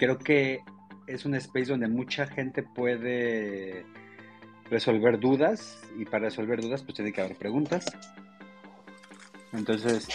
[0.00, 0.62] creo que
[1.06, 3.84] es un space donde mucha gente puede
[4.70, 7.84] resolver dudas y para resolver dudas pues tiene que haber preguntas.
[9.52, 10.08] Entonces...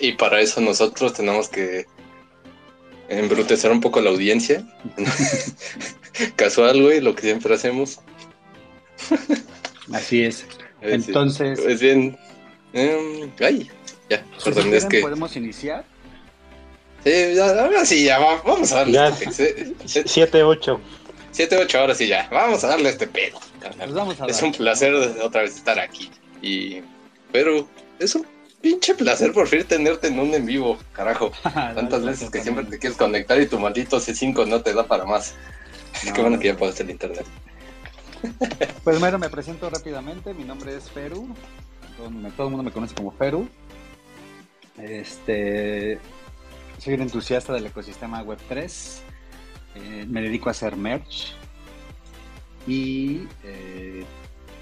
[0.00, 1.86] Y, para eso nosotros tenemos que
[3.08, 4.66] embrutecer un poco la audiencia.
[6.36, 8.00] Casual, güey, lo que siempre hacemos.
[9.92, 10.46] Así es.
[10.80, 11.58] Entonces...
[11.58, 12.16] Es bien...
[12.72, 13.70] Em, ay,
[14.08, 15.00] ya, perdón, es que...
[15.00, 15.84] ¿Podemos iniciar?
[17.06, 18.98] Sí, ya, ahora sí, ya, vamos a darle.
[18.98, 20.80] 7-8.
[21.32, 22.28] 7-8, ahora sí, ya.
[22.32, 23.38] Vamos a darle este pedo.
[24.16, 24.92] Pues es un placer
[25.22, 26.10] otra vez estar aquí.
[26.42, 26.80] Y.
[27.30, 27.68] Pero
[28.00, 28.26] es un
[28.60, 31.30] pinche placer por fin tenerte en un en vivo, carajo.
[31.44, 35.04] Tantas veces que siempre te quieres conectar y tu maldito C5 no te da para
[35.04, 35.34] más.
[36.12, 37.24] Qué bueno que ya puedes el internet.
[38.82, 40.34] Pues bueno, me presento rápidamente.
[40.34, 41.28] Mi nombre es Feru.
[41.96, 43.48] Todo el mundo me conoce como Feru.
[44.76, 46.00] Este,
[46.78, 49.00] soy un entusiasta del ecosistema Web3.
[49.76, 51.34] Eh, me dedico a hacer merch.
[52.66, 54.04] Y eh,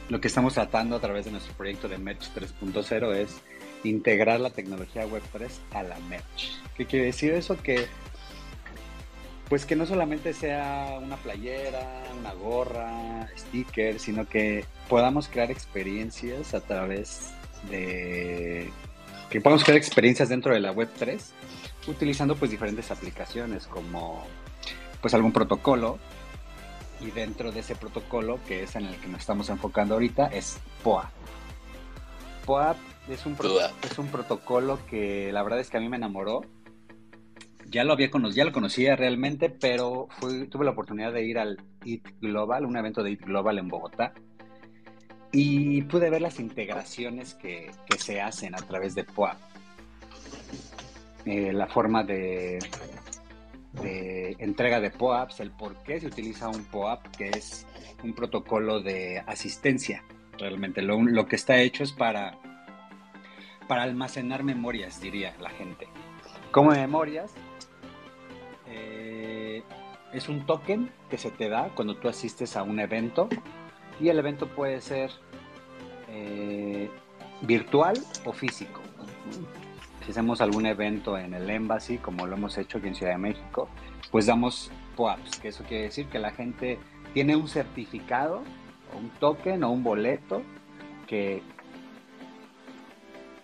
[0.08, 3.40] lo que estamos tratando a través de nuestro proyecto de Merch 3.0 es
[3.82, 6.60] integrar la tecnología Web3 a la merch.
[6.76, 7.56] ¿Qué quiere decir eso?
[7.56, 7.86] Que
[9.48, 16.54] pues que no solamente sea una playera, una gorra, sticker, sino que podamos crear experiencias
[16.54, 17.30] a través
[17.70, 18.70] de
[19.28, 21.32] que podamos crear experiencias dentro de la web 3
[21.86, 24.24] utilizando pues diferentes aplicaciones como
[25.00, 25.98] pues algún protocolo
[27.00, 30.58] y dentro de ese protocolo que es en el que nos estamos enfocando ahorita es
[30.82, 31.10] POA.
[32.46, 32.76] POA
[33.08, 33.36] es un,
[33.82, 36.42] es un protocolo que la verdad es que a mí me enamoró.
[37.66, 40.08] Ya lo había conocido, ya lo conocía realmente, pero
[40.50, 44.12] tuve la oportunidad de ir al IT Global, un evento de IT Global en Bogotá,
[45.32, 49.36] y pude ver las integraciones que, que se hacen a través de POA.
[51.26, 52.58] Eh, la forma de,
[54.38, 57.66] entrega de POAPs, el por qué se utiliza un POAP, que es
[58.02, 60.04] un protocolo de asistencia.
[60.38, 62.38] Realmente lo, lo que está hecho es para,
[63.68, 65.88] para almacenar memorias, diría la gente.
[66.50, 67.32] Como memorias,
[68.68, 69.62] eh,
[70.12, 73.28] es un token que se te da cuando tú asistes a un evento
[73.98, 75.10] y el evento puede ser
[76.08, 76.90] eh,
[77.42, 78.80] virtual o físico
[80.04, 83.18] si hacemos algún evento en el Embassy, como lo hemos hecho aquí en Ciudad de
[83.18, 83.68] México,
[84.10, 86.78] pues damos POAPs, que eso quiere decir que la gente
[87.14, 88.42] tiene un certificado,
[88.96, 90.42] un token o un boleto
[91.06, 91.42] que,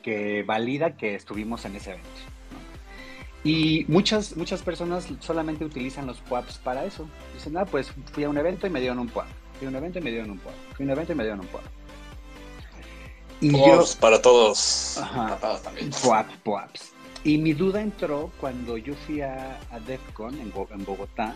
[0.02, 2.08] que valida que estuvimos en ese evento.
[3.42, 7.08] Y muchas, muchas personas solamente utilizan los POAPs para eso.
[7.32, 9.28] Dicen, ah, pues fui a un evento y me dieron un POAP.
[9.58, 10.54] Fui a un evento y me dieron un POAP.
[10.76, 11.64] Fui a un evento y me dieron un POAP.
[13.40, 13.52] Y
[14.00, 14.98] para todos.
[14.98, 15.90] Ajá, también.
[17.24, 21.34] Y mi duda entró cuando yo fui a, a DEFCON en, Bogotá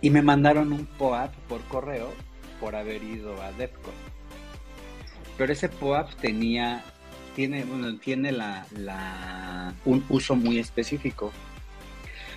[0.00, 2.12] y me mandaron un POAP por correo
[2.60, 3.94] por haber ido a DEFCON.
[5.36, 6.84] Pero ese POAP tenía,
[7.34, 11.32] tiene, bueno, tiene la, la, un uso muy específico.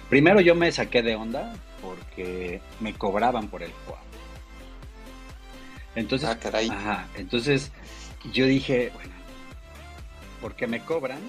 [0.09, 4.05] Primero yo me saqué de onda porque me cobraban por el POAP.
[5.95, 6.69] Entonces, ah, caray.
[6.69, 7.71] Ajá, entonces
[8.31, 9.13] yo dije, bueno,
[10.41, 11.19] ¿por qué me cobran?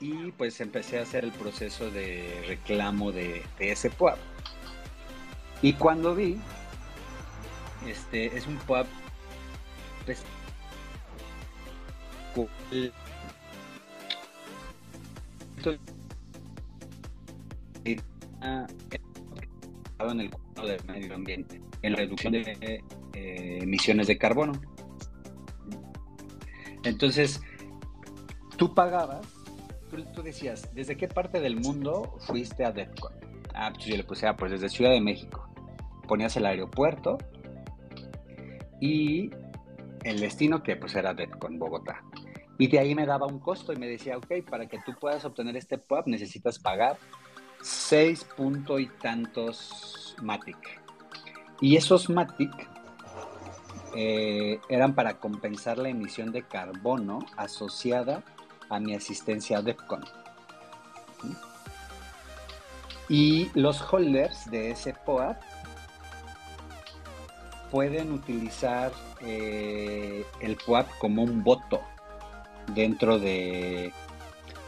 [0.00, 4.18] Y pues empecé a hacer el proceso de reclamo de, ese PUAP.
[5.62, 6.38] Y cuando vi,
[7.86, 8.86] este es un PUAP
[10.04, 10.22] pues,
[20.12, 22.82] en el cuadro del medio ambiente, en la reducción de
[23.14, 24.52] eh, emisiones de carbono.
[26.86, 27.42] Entonces,
[28.56, 29.26] tú pagabas,
[30.14, 33.12] tú, decías, ¿desde qué parte del mundo fuiste a DEFCON?
[33.54, 35.52] Ah, pues yo le puse, ah, pues desde Ciudad de México.
[36.06, 37.18] Ponías el aeropuerto
[38.80, 39.30] y
[40.04, 42.04] el destino que pues era DEFCON, Bogotá.
[42.56, 45.24] Y de ahí me daba un costo y me decía, ok, para que tú puedas
[45.24, 46.96] obtener este PUB necesitas pagar
[47.62, 50.56] seis punto y tantos Matic.
[51.60, 52.75] Y esos Matic
[53.98, 58.22] eh, eran para compensar la emisión de carbono asociada
[58.68, 60.04] a mi asistencia a DEFCON.
[63.08, 65.40] Y los holders de ese POAP
[67.70, 71.80] pueden utilizar eh, el POAP como un voto
[72.74, 73.94] dentro de,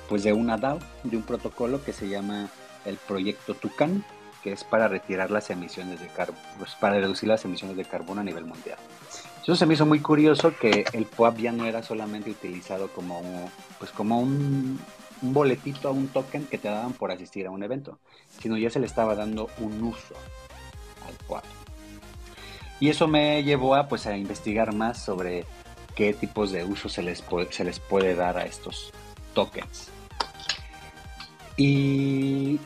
[0.09, 2.49] pues de una DAO, de un protocolo que se llama
[2.87, 4.05] el proyecto Tucan,
[4.43, 8.21] que es para retirar las emisiones de carbono, pues para reducir las emisiones de carbono
[8.23, 8.79] a nivel mundial.
[9.49, 13.51] Eso se me hizo muy curioso que el POAP ya no era solamente utilizado como,
[13.79, 14.79] pues como un,
[15.23, 17.99] un boletito un token que te daban por asistir a un evento,
[18.43, 20.15] sino ya se le estaba dando un uso
[21.09, 21.45] al POAP.
[22.79, 25.47] Y eso me llevó a, pues, a investigar más sobre
[25.95, 28.93] qué tipos de usos se les, se les puede dar a estos
[29.33, 29.89] tokens.
[31.57, 32.61] Y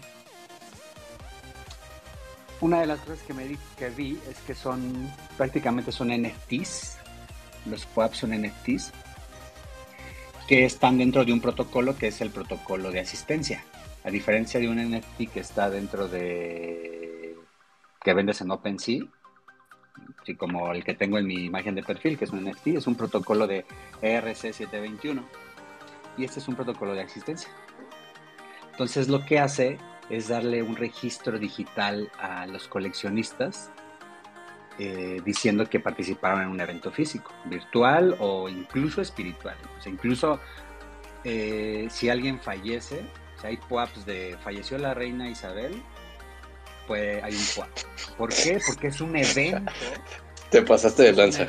[2.62, 6.96] una de las cosas que, me que vi es que son prácticamente son NFTs.
[7.66, 8.92] Los POAPs son NFTs
[10.46, 13.64] que están dentro de un protocolo que es el protocolo de asistencia.
[14.04, 17.36] A diferencia de un NFT que está dentro de
[18.02, 19.02] que vendes en OpenSea,
[20.20, 22.86] así como el que tengo en mi imagen de perfil, que es un NFT, es
[22.86, 23.64] un protocolo de
[24.02, 25.22] ERC721
[26.16, 27.50] y este es un protocolo de asistencia.
[28.70, 29.78] Entonces lo que hace
[30.10, 33.70] es darle un registro digital a los coleccionistas
[34.78, 39.56] eh, diciendo que participaron en un evento físico, virtual o incluso espiritual.
[39.78, 40.40] O sea, incluso
[41.24, 43.02] eh, si alguien fallece,
[43.42, 45.82] hay PUAPs de falleció la reina Isabel,
[46.86, 47.70] pues hay un PUAP.
[48.16, 48.60] ¿Por qué?
[48.66, 49.72] Porque es un evento.
[50.50, 51.46] Te pasaste de lanza.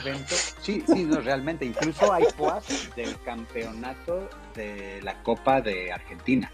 [0.61, 1.65] Sí, sí, no, realmente.
[1.65, 6.51] Incluso hay PUAPs del campeonato de la Copa de Argentina.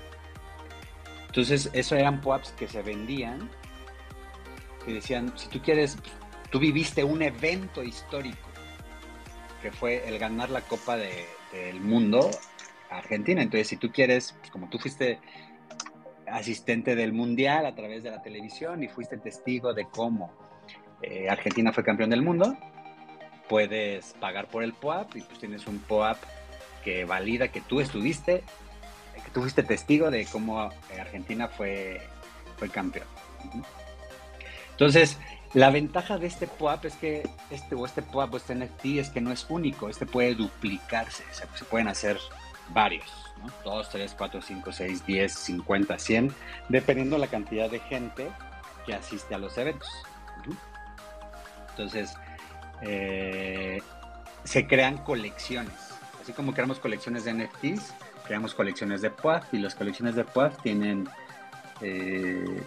[1.30, 3.50] Entonces, eso eran PUAPs que se vendían,
[4.86, 5.98] que decían, si tú quieres
[6.50, 8.50] tú viviste un evento histórico,
[9.62, 12.30] que fue el ganar la Copa del Mundo
[12.90, 13.42] a Argentina.
[13.42, 15.20] Entonces, si tú quieres, pues, como tú fuiste
[16.28, 20.32] asistente del Mundial a través de la televisión y fuiste testigo de cómo
[21.02, 22.56] eh, Argentina fue campeón del mundo,
[23.48, 26.18] puedes pagar por el POAP y pues tienes un POAP
[26.84, 28.44] que valida que tú estuviste,
[29.30, 32.02] tú fuiste testigo de cómo eh, Argentina fue,
[32.58, 33.08] fue campeón.
[34.72, 35.18] Entonces,
[35.54, 39.10] la ventaja de este POAP es que este o este POAP o este NFT es
[39.10, 42.18] que no es único, este puede duplicarse, o sea, se pueden hacer
[42.70, 43.10] varios,
[43.42, 43.52] ¿no?
[43.64, 46.36] 2, 3, 4, 5, 6, 10, 50, 100,
[46.70, 48.30] dependiendo la cantidad de gente
[48.86, 49.90] que asiste a los eventos.
[51.72, 52.14] Entonces,
[52.82, 53.82] eh,
[54.44, 55.74] se crean colecciones,
[56.22, 57.94] así como creamos colecciones de NFTs,
[58.30, 61.10] creamos colecciones de POAP y las colecciones de POAP tienen
[61.82, 62.64] eh,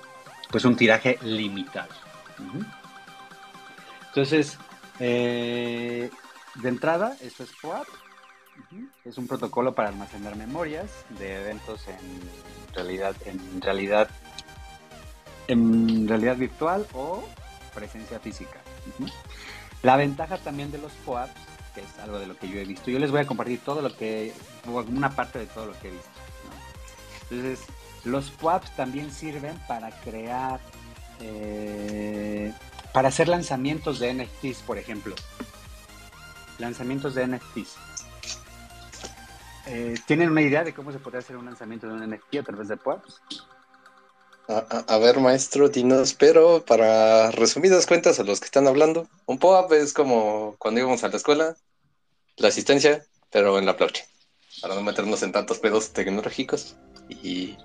[0.50, 1.94] pues un tiraje limitado.
[4.08, 4.58] Entonces,
[4.98, 6.10] eh,
[6.56, 7.86] de entrada, esto es POAP.
[9.04, 14.10] Es un protocolo para almacenar memorias de eventos en realidad, en realidad,
[15.46, 17.22] en realidad virtual o
[17.72, 18.58] presencia física.
[19.84, 22.90] La ventaja también de los POAPs, que es algo de lo que yo he visto,
[22.90, 24.32] yo les voy a compartir todo lo que,
[24.66, 26.10] una parte de todo lo que he visto.
[27.30, 27.66] Entonces,
[28.04, 30.60] los POAPs también sirven para crear
[31.20, 32.52] eh,
[32.92, 35.14] para hacer lanzamientos de NFTs, por ejemplo.
[36.58, 37.76] Lanzamientos de NFTs.
[39.66, 42.42] Eh, ¿Tienen una idea de cómo se podría hacer un lanzamiento de un NFT a
[42.42, 43.22] través de POAPs?
[44.48, 49.72] A, ver, maestro, dinos, pero para resumidas cuentas a los que están hablando, un POAP
[49.72, 51.56] es como cuando íbamos a la escuela,
[52.36, 54.06] la asistencia, pero en la blockchain,
[54.60, 56.76] para no meternos en tantos pedos tecnológicos
[57.08, 57.56] y,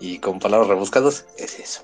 [0.00, 1.82] y con palabras rebuscadas, es eso.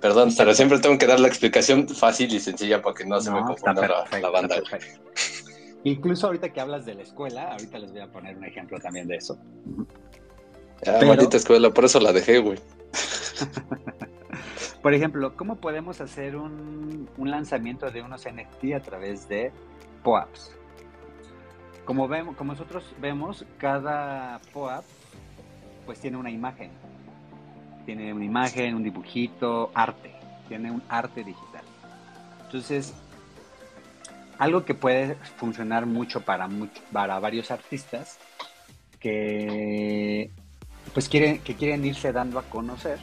[0.00, 3.30] Perdón, pero siempre tengo que dar la explicación fácil y sencilla para que no, se
[3.30, 4.56] me confunda la, banda.
[5.84, 9.08] Incluso ahorita que hablas de la escuela, ahorita les voy a poner un ejemplo también
[9.08, 9.38] de eso.
[10.86, 12.58] Ah, maldita escuela, por eso la dejé, güey.
[14.82, 19.52] por ejemplo, ¿cómo podemos hacer un, lanzamiento de unos NFT a través de
[20.02, 20.56] POAPs?
[21.84, 24.84] Como, vemos, como nosotros vemos, cada POAP
[25.86, 26.70] pues tiene una imagen
[27.84, 30.12] tiene una imagen, un dibujito, arte,
[30.48, 31.62] tiene un arte digital.
[32.44, 32.94] Entonces,
[34.38, 36.48] algo que puede funcionar mucho para,
[36.92, 38.18] para varios artistas
[38.98, 40.30] que
[40.92, 42.98] pues quieren, que quieren irse dando a conocer,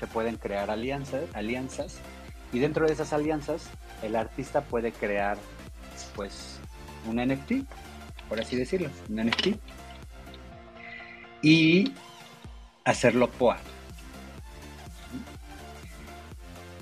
[0.00, 1.98] se pueden crear alianzas, alianzas
[2.52, 3.70] y dentro de esas alianzas
[4.02, 5.38] el artista puede crear
[6.14, 6.58] pues
[7.06, 7.66] un NFT,
[8.28, 9.56] por así decirlo, un NFT
[11.42, 11.92] y
[12.84, 13.58] hacerlo POA,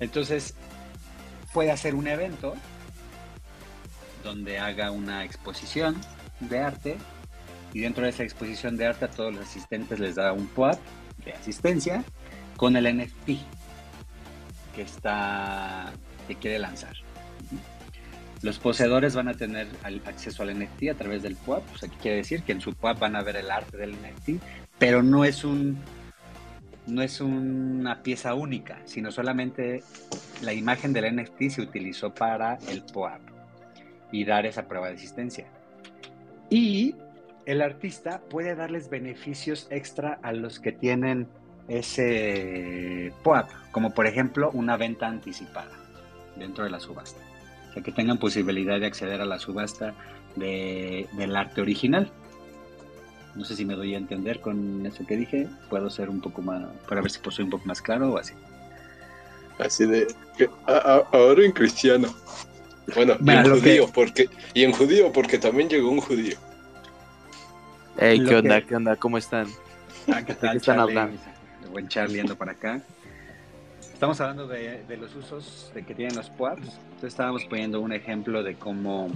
[0.03, 0.55] entonces,
[1.53, 2.55] puede hacer un evento
[4.25, 5.97] donde haga una exposición
[6.41, 6.99] de arte
[7.73, 10.79] y dentro de esa exposición de arte a todos los asistentes les da un POAP
[11.25, 12.05] de asistencia
[12.57, 13.31] con el NFT
[14.75, 15.93] que está
[16.29, 16.95] que quiere lanzar.
[18.43, 19.69] Los poseedores van a tener
[20.05, 22.99] acceso al NFT a través del POAP, o sea, quiere decir que en su POAP
[22.99, 24.43] van a ver el arte del NFT,
[24.79, 25.79] pero no es un
[26.87, 29.85] no es una pieza única, sino solamente
[30.43, 33.21] la imagen del NFT se utilizó para el POAP
[34.11, 35.47] y dar esa prueba de existencia.
[36.51, 36.97] Y
[37.47, 41.29] el artista puede darles beneficios extra a los que tienen
[41.69, 45.71] ese POAP, como por ejemplo una venta anticipada
[46.37, 47.21] dentro de la subasta.
[47.71, 49.95] O sea, que tengan posibilidad de acceder a la subasta
[50.37, 52.11] del arte original.
[53.35, 55.49] No sé si me doy a entender con eso que dije.
[55.71, 58.19] Puedo ser un poco más, para ver si puedo ser un poco más claro o
[58.19, 58.35] así.
[59.59, 60.07] Así de,
[60.67, 62.15] ahora en cristiano.
[62.95, 66.37] Bueno, y en judío, porque, y en judío, porque también llegó un judío.
[67.99, 68.61] Hey, ¿qué onda?
[68.63, 68.97] ¿Qué onda?
[68.97, 69.47] ¿Cómo están?
[70.13, 71.19] Ah, ¿qué tal, están hablando?
[71.63, 72.81] El buen Charlie ando para acá.
[73.93, 76.67] Estamos hablando de, los usos de que tienen los PUAPs.
[76.67, 79.11] Entonces estábamos poniendo un ejemplo de cómo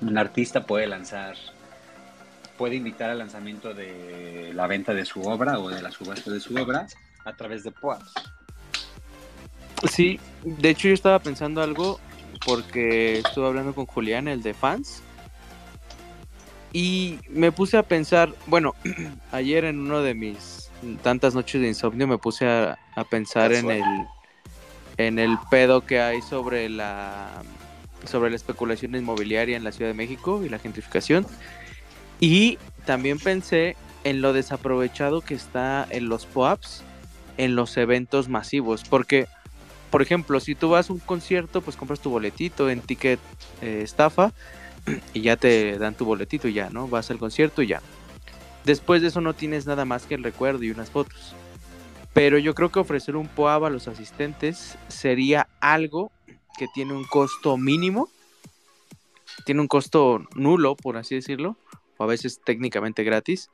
[0.00, 1.34] un artista puede lanzar,
[2.56, 6.40] puede invitar al lanzamiento de la venta de su obra o de la subasta de
[6.40, 6.86] su obra
[7.24, 8.12] a través de PUAPs.
[9.90, 11.98] Sí, de hecho yo estaba pensando algo
[12.44, 15.02] porque estuve hablando con Julián, el de fans,
[16.72, 18.74] y me puse a pensar, bueno,
[19.32, 20.70] ayer en uno de mis
[21.02, 22.78] tantas noches de insomnio me puse a,
[23.10, 23.84] pensar en el
[24.96, 27.42] en el pedo que hay sobre la
[28.04, 31.26] sobre la especulación inmobiliaria en la Ciudad de México y la gentrificación.
[32.20, 36.82] Y también pensé en lo desaprovechado que está en los POAPs
[37.36, 39.28] en los eventos masivos, porque
[39.90, 43.20] por ejemplo, si tú vas a un concierto, pues compras tu boletito en ticket
[43.62, 44.32] eh, estafa
[45.14, 46.88] y ya te dan tu boletito y ya, ¿no?
[46.88, 47.82] Vas al concierto y ya.
[48.64, 51.34] Después de eso no tienes nada más que el recuerdo y unas fotos.
[52.12, 56.10] Pero yo creo que ofrecer un POAB a los asistentes sería algo
[56.58, 58.08] que tiene un costo mínimo,
[59.44, 61.56] tiene un costo nulo, por así decirlo,
[61.96, 63.50] o a veces técnicamente gratis,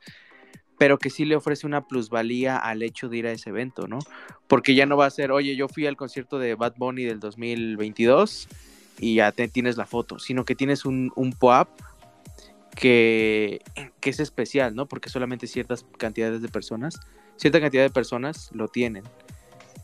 [0.77, 3.99] pero que sí le ofrece una plusvalía al hecho de ir a ese evento, ¿no?
[4.47, 7.19] Porque ya no va a ser, oye, yo fui al concierto de Bad Bunny del
[7.19, 8.47] 2022
[8.99, 11.69] y ya te, tienes la foto, sino que tienes un, un POAP
[12.75, 13.61] que,
[13.99, 14.87] que, es especial, ¿no?
[14.87, 16.99] Porque solamente ciertas cantidades de personas,
[17.37, 19.03] cierta cantidad de personas lo tienen.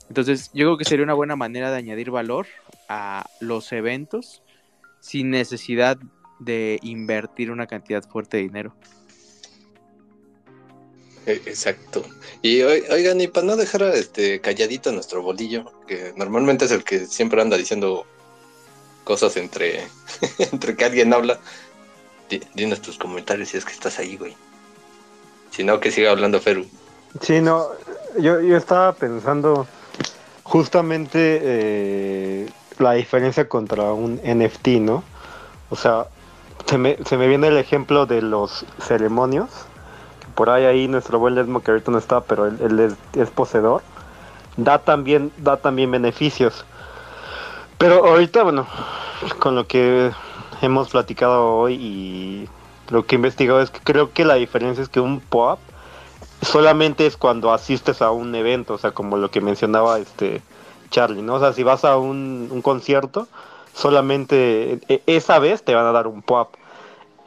[0.09, 2.47] Entonces, yo creo que sería una buena manera de añadir valor
[2.89, 4.43] a los eventos
[4.99, 5.97] sin necesidad
[6.39, 8.75] de invertir una cantidad fuerte de dinero.
[11.25, 12.03] E, exacto.
[12.41, 17.05] Y oigan, y para no dejar este calladito nuestro bolillo, que normalmente es el que
[17.05, 18.05] siempre anda diciendo
[19.11, 19.81] cosas entre,
[20.39, 21.37] entre que alguien habla.
[22.53, 24.37] Dinos tus comentarios si es que estás ahí, güey.
[25.49, 26.65] Si no, que siga hablando Feru.
[27.19, 27.67] Sí, no,
[28.17, 29.67] yo, yo estaba pensando
[30.43, 32.49] justamente eh,
[32.79, 35.03] la diferencia contra un NFT, ¿no?
[35.69, 36.05] O sea,
[36.67, 39.49] se me, se me viene el ejemplo de los ceremonios.
[40.35, 43.81] Por ahí ahí nuestro buen Lesmo que ahorita no está, pero él, es, es, poseedor.
[44.55, 46.63] Da también, da también beneficios.
[47.81, 48.67] Pero ahorita, bueno,
[49.39, 50.11] con lo que
[50.61, 52.49] hemos platicado hoy y
[52.91, 55.57] lo que he investigado es que creo que la diferencia es que un pop
[56.43, 60.43] solamente es cuando asistes a un evento, o sea, como lo que mencionaba este
[60.91, 61.33] Charlie, ¿no?
[61.33, 63.27] O sea, si vas a un, concierto,
[63.73, 66.53] solamente e, esa vez te van a dar un pop.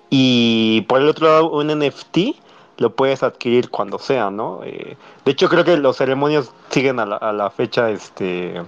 [0.08, 2.18] Y por el otro lado, un NFT
[2.76, 4.60] lo puedes adquirir cuando sea, ¿no?
[4.62, 8.62] Eh, de hecho, creo que los ceremonios siguen a la, a la fecha, este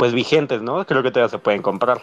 [0.00, 0.86] pues vigentes, ¿no?
[0.86, 2.00] Creo que todavía se pueden comprar,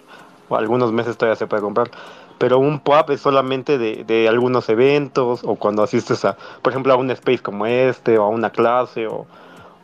[0.49, 1.89] o algunos meses todavía se puede comprar,
[2.37, 6.95] pero un POAP es solamente de, algunos eventos, o cuando asistes a, por ejemplo, a
[6.95, 9.25] un space como este, o a una clase, o,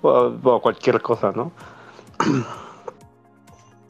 [0.03, 1.51] o, cualquier cosa, ¿no?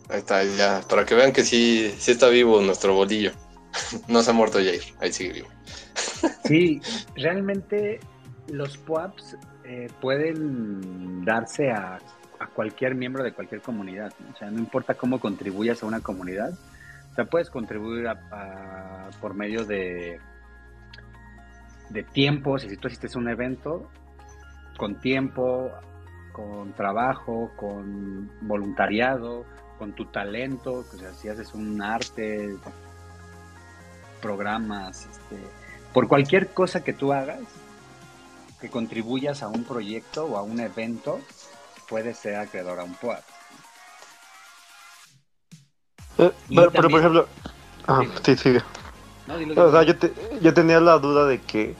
[0.07, 3.33] Ahí está, ya, para que vean que sí, sí está vivo nuestro bolillo.
[4.07, 5.47] no se ha muerto Jair, ahí sigue vivo.
[6.45, 6.79] sí,
[7.17, 7.99] realmente
[8.47, 11.99] los POAPs eh, pueden darse a
[12.53, 14.13] cualquier miembro de cualquier comunidad.
[14.33, 16.53] O sea, no importa cómo contribuyas a una comunidad,
[17.11, 18.07] o sea, puedes contribuir
[19.21, 20.19] por medio de,
[21.89, 23.87] de tiempo, si tú asistes a un evento,
[24.77, 25.71] con tiempo,
[26.31, 29.45] con trabajo, con voluntariado,
[29.77, 32.55] con tu talento, o sea, si haces un arte,
[34.21, 35.37] programas, este,
[35.93, 37.41] por cualquier cosa que tú hagas,
[38.59, 41.19] que contribuyas a un proyecto o a un evento,
[41.87, 43.23] puede ser acreedor a un POAP.
[46.17, 47.27] Eh, pero, por ejemplo,
[47.87, 48.61] ah, sí, sigue.
[49.55, 49.93] o sea, yo,
[50.41, 51.75] yo tenía la duda de que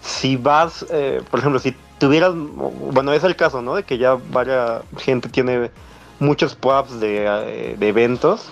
[0.00, 3.76] si vas, eh, por ejemplo, si tuvieras, bueno, es el caso, ¿no?
[3.76, 5.70] De que ya varias gente tiene
[6.18, 8.48] muchos POAPs de, eh, de eventos,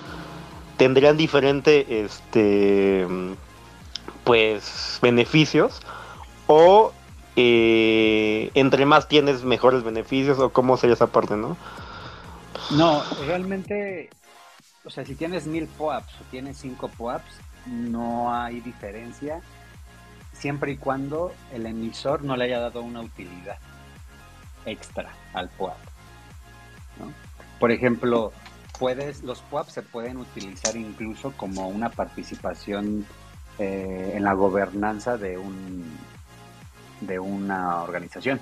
[0.76, 3.06] tendrían diferente, este,
[4.24, 5.80] pues, beneficios
[6.46, 6.92] o
[7.36, 11.56] eh, entre más tienes mejores beneficios o cómo sería esa parte, ¿no?
[12.70, 14.10] No, realmente,
[14.84, 17.32] o sea, si tienes mil POAPs o tienes cinco POAPs,
[17.66, 19.40] no hay diferencia
[20.32, 23.58] siempre y cuando el emisor no le haya dado una utilidad
[24.64, 25.76] extra al POAP.
[27.58, 28.32] Por ejemplo,
[28.78, 33.04] puedes, los POAP se pueden utilizar incluso como una participación
[33.58, 35.84] eh, en la gobernanza de un
[37.00, 38.40] de una organización,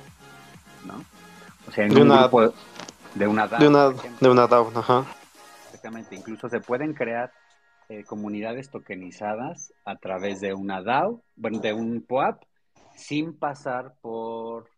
[0.87, 1.05] ¿no?
[1.69, 2.53] O sea, en de un una, grupo
[3.15, 3.61] de una DAO.
[3.61, 5.05] De una, de una DAO, ajá.
[5.67, 7.33] Exactamente, incluso se pueden crear
[7.89, 12.43] eh, comunidades tokenizadas a través de una DAO, bueno, de un POAP,
[12.97, 14.69] sin pasar por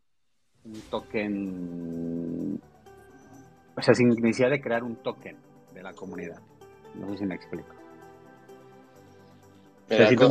[0.64, 2.60] un token,
[3.76, 5.38] o sea, sin necesidad de crear un token
[5.72, 6.40] de la comunidad.
[6.94, 7.79] No sé si me explico.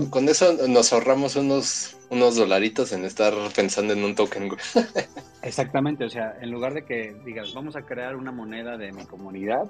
[0.10, 4.50] Con, eso nos ahorramos unos, unos dolaritos en estar pensando en un token.
[5.42, 9.06] Exactamente, o sea, en lugar de que digas, vamos a crear una moneda de mi
[9.06, 9.70] comunidad,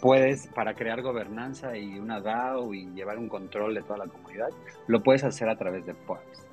[0.00, 4.48] puedes, para crear gobernanza y una DAO y llevar un control de toda la comunidad,
[4.86, 6.46] lo puedes hacer a través de POAPs.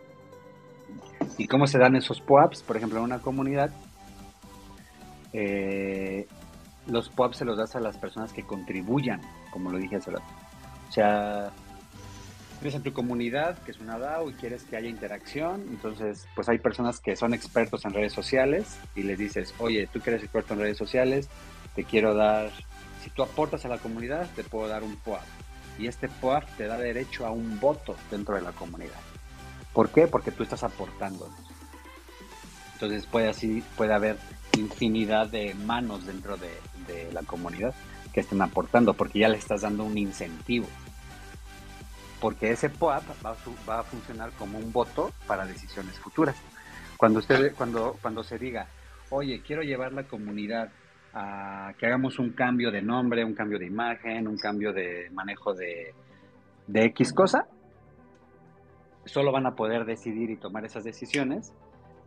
[1.38, 2.62] ¿Y cómo se dan esos POAPs?
[2.62, 3.72] Por ejemplo, en una comunidad,
[5.34, 6.28] eh,
[6.88, 9.22] los POAPs se los das a las personas que contribuyan,
[9.52, 10.24] como lo dije hace rato.
[10.88, 11.52] O sea,
[12.56, 16.50] tienes en tu comunidad, que es una DAO, y quieres que haya interacción, entonces, pues
[16.50, 20.24] hay personas que son expertos en redes sociales y les dices, oye, tú que eres
[20.24, 21.30] experto en redes sociales,
[21.76, 22.52] te quiero dar
[23.06, 25.22] si tú aportas a la comunidad, te puedo dar un POAP.
[25.78, 29.00] Y este POAP te da derecho a un voto dentro de la comunidad.
[29.74, 30.08] ¿Por qué?
[30.08, 31.30] Porque tú estás aportando.
[32.74, 34.18] Entonces puede así, puede haber
[34.58, 36.50] infinidad de manos dentro de,
[37.14, 37.74] la comunidad
[38.14, 40.68] que estén aportando, porque ya le estás dando un incentivo.
[42.20, 43.36] Porque ese POAP va,
[43.68, 46.36] va a funcionar como un voto para decisiones futuras.
[46.98, 48.68] Cuando usted, cuando, cuando se diga,
[49.10, 50.70] oye, quiero llevar la comunidad
[51.14, 55.54] a que hagamos un cambio de nombre, un cambio de imagen, un cambio de manejo
[55.54, 55.94] de,
[56.74, 57.48] X cosa,
[59.06, 61.54] solo van a poder decidir y tomar esas decisiones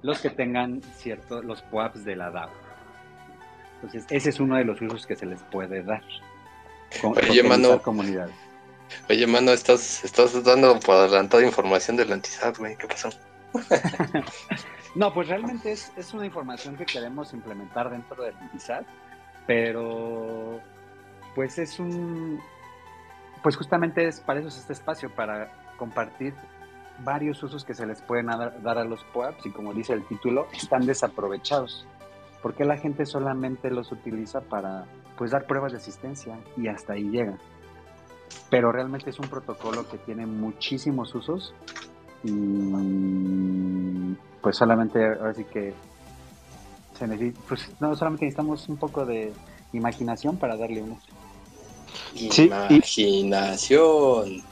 [0.03, 2.51] los que tengan ciertos, los POAPs de la DAO.
[3.77, 6.03] Entonces, ese es uno de los usos que se les puede dar.
[7.01, 8.35] Con, oye, mano, comunidades.
[9.09, 13.11] Oye, mano, estás, estás dando por adelantada información del antisat, güey, ¿qué pasó?
[14.95, 18.85] No, pues realmente es, una información que queremos implementar dentro del ISAT,
[19.47, 20.61] pero
[21.35, 22.41] pues es un,
[23.43, 26.35] pues justamente es para eso es este espacio, para compartir
[27.05, 30.49] varios usos que se les pueden dar a los POAPs y como dice el título,
[30.53, 31.87] están desaprovechados.
[32.43, 34.85] porque la gente solamente los utiliza para
[35.17, 37.37] pues dar pruebas de asistencia y hasta ahí llega?
[38.51, 41.55] Pero realmente es un protocolo que tiene muchísimos usos
[42.25, 45.75] y pues solamente ahora sí que
[46.99, 49.33] se necesita, pues no solamente necesitamos un poco de
[49.73, 50.99] imaginación para darle uno.
[52.15, 54.43] Imaginación.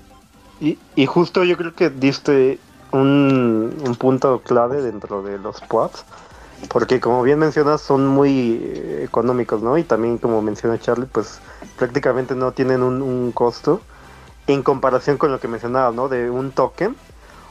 [0.60, 2.58] Y, y, justo yo creo que diste
[2.92, 6.04] un, un punto clave dentro de los POAPs,
[6.68, 9.76] porque como bien mencionas son muy eh, económicos, ¿no?
[9.76, 11.40] Y también como menciona Charlie, pues
[11.76, 13.80] prácticamente no tienen un, costo
[14.46, 16.08] en comparación con lo que mencionaba, ¿no?
[16.08, 16.96] De un token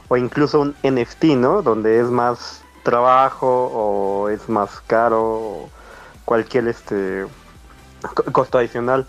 [0.08, 1.62] o incluso un NFT, ¿no?
[1.62, 5.70] Donde es más trabajo o es más caro o
[6.24, 7.26] cualquier este
[8.32, 9.08] costo adicional.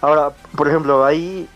[0.00, 1.48] Ahora, por ejemplo, ahí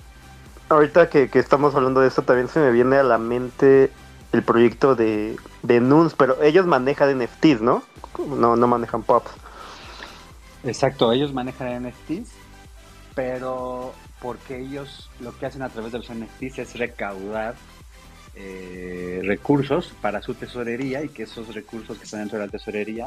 [0.69, 3.91] ahorita que, estamos hablando de esto también se me viene a la mente
[4.33, 7.83] el proyecto de, de Nuns, pero ellos manejan NFTs, ¿no?
[8.19, 9.31] No, no manejan POPs.
[10.65, 12.33] Exacto, ellos manejan NFTs,
[13.15, 17.55] pero porque ellos lo que hacen a través de los NFTs es recaudar
[18.35, 23.07] eh, recursos para su tesorería y que esos recursos que están dentro de la tesorería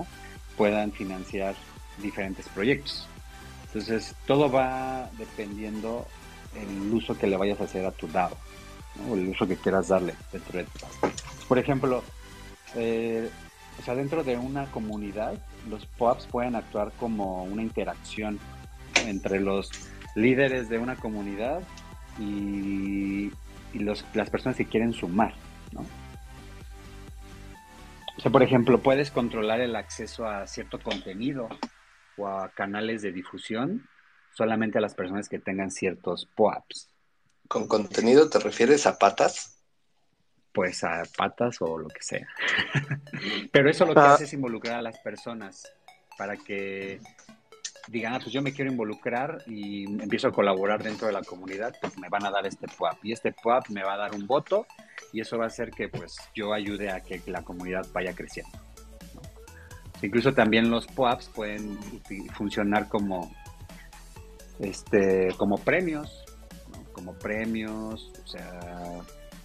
[0.56, 1.56] puedan financiar
[1.98, 3.08] diferentes proyectos.
[3.68, 6.08] Entonces, todo va dependiendo
[6.56, 8.38] el uso que le vayas a hacer a tu DAO,
[9.10, 10.80] o el uso que quieras darle dentro de tu.
[11.48, 12.04] Por ejemplo,
[12.76, 13.30] eh,
[13.78, 15.36] o sea, dentro de una comunidad,
[15.70, 18.40] los POAPs pueden actuar como una interacción
[18.96, 19.74] entre los
[20.18, 21.62] líderes de una comunidad
[22.20, 23.32] y
[23.74, 25.34] y las personas que quieren sumar,
[25.72, 25.82] ¿no?
[28.18, 31.48] O sea, por ejemplo, puedes controlar el acceso a cierto contenido
[32.18, 33.88] o a canales de difusión
[34.34, 36.90] solamente a las personas que tengan ciertos POAPs.
[37.48, 39.62] ¿Con contenido te refieres a patas?
[40.52, 42.28] Pues a patas o lo que sea.
[43.52, 44.14] Pero eso lo que ah.
[44.16, 45.72] hace es involucrar a las personas
[46.18, 47.00] para que
[47.88, 51.76] digan, ah, pues yo me quiero involucrar y empiezo a colaborar dentro de la comunidad,
[51.80, 54.28] pues me van a dar este PUAP y este PUAP me va a dar un
[54.28, 54.68] voto
[55.14, 58.58] y eso va a hacer que pues yo ayude a que la comunidad vaya creciendo.
[60.02, 61.78] Incluso también los PUAPs pueden
[62.34, 63.32] funcionar como,
[64.60, 66.24] este, como premios,
[66.92, 68.60] como premios, o sea,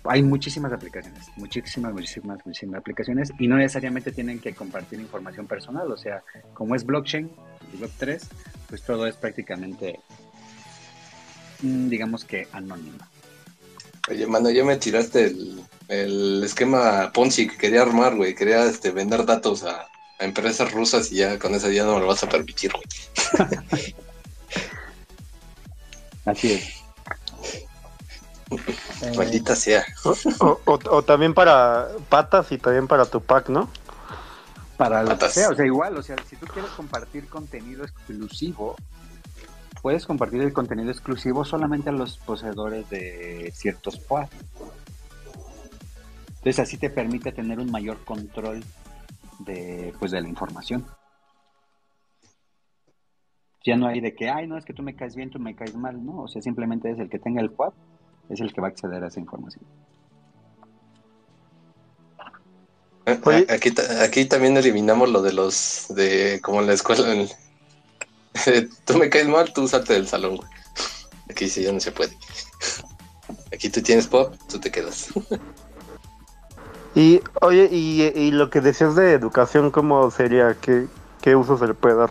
[0.04, 5.90] hay muchísimas aplicaciones, muchísimas, muchísimas, muchísimas aplicaciones y no necesariamente tienen que compartir información personal,
[5.90, 6.22] o sea,
[6.54, 7.30] como es blockchain
[7.72, 8.20] y Web3,
[8.68, 10.00] pues todo es prácticamente,
[11.60, 12.98] mm, digamos que anónimo.
[14.08, 15.34] Oye, mano, ya me tiraste
[15.88, 18.34] el, esquema Ponzi que quería armar, güey.
[18.34, 19.86] Quería este, vender datos a,
[20.18, 22.84] empresas rusas y ya con esa día no me lo vas a permitir, güey.
[26.24, 26.82] Así es.
[29.16, 29.84] Maldita sea.
[30.38, 33.68] O, también para patas y también para tu pack, ¿no?
[34.76, 38.76] Para lo que sea, o sea, igual, o sea, si tú quieres compartir contenido exclusivo,
[39.82, 44.30] puedes compartir el contenido exclusivo solamente a los poseedores de ciertos POAP.
[46.28, 48.64] Entonces así te permite tener un mayor control
[49.40, 50.84] de, pues, de la información.
[53.64, 55.54] Ya no hay de que, ay, no, es que tú me caes bien, tú me
[55.54, 57.74] caes mal, no, o sea, simplemente es el que tenga el POAP,
[58.28, 59.64] es el que va a acceder a esa información.
[63.04, 67.28] Aquí, aquí también eliminamos lo de los, de como en la escuela, en,
[68.84, 70.48] tú me caes mal, tú salte del salón, güey.
[71.30, 72.12] Aquí sí ya no se puede.
[73.52, 75.08] Aquí tú tienes pop, tú te quedas.
[76.94, 80.56] Y, oye, y, lo que decías de educación, ¿cómo sería?
[80.60, 80.86] ¿Qué,
[81.22, 82.10] ¿Qué uso se le puede dar?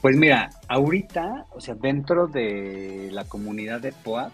[0.00, 4.32] Pues mira, ahorita, o sea, dentro de la comunidad de POAP,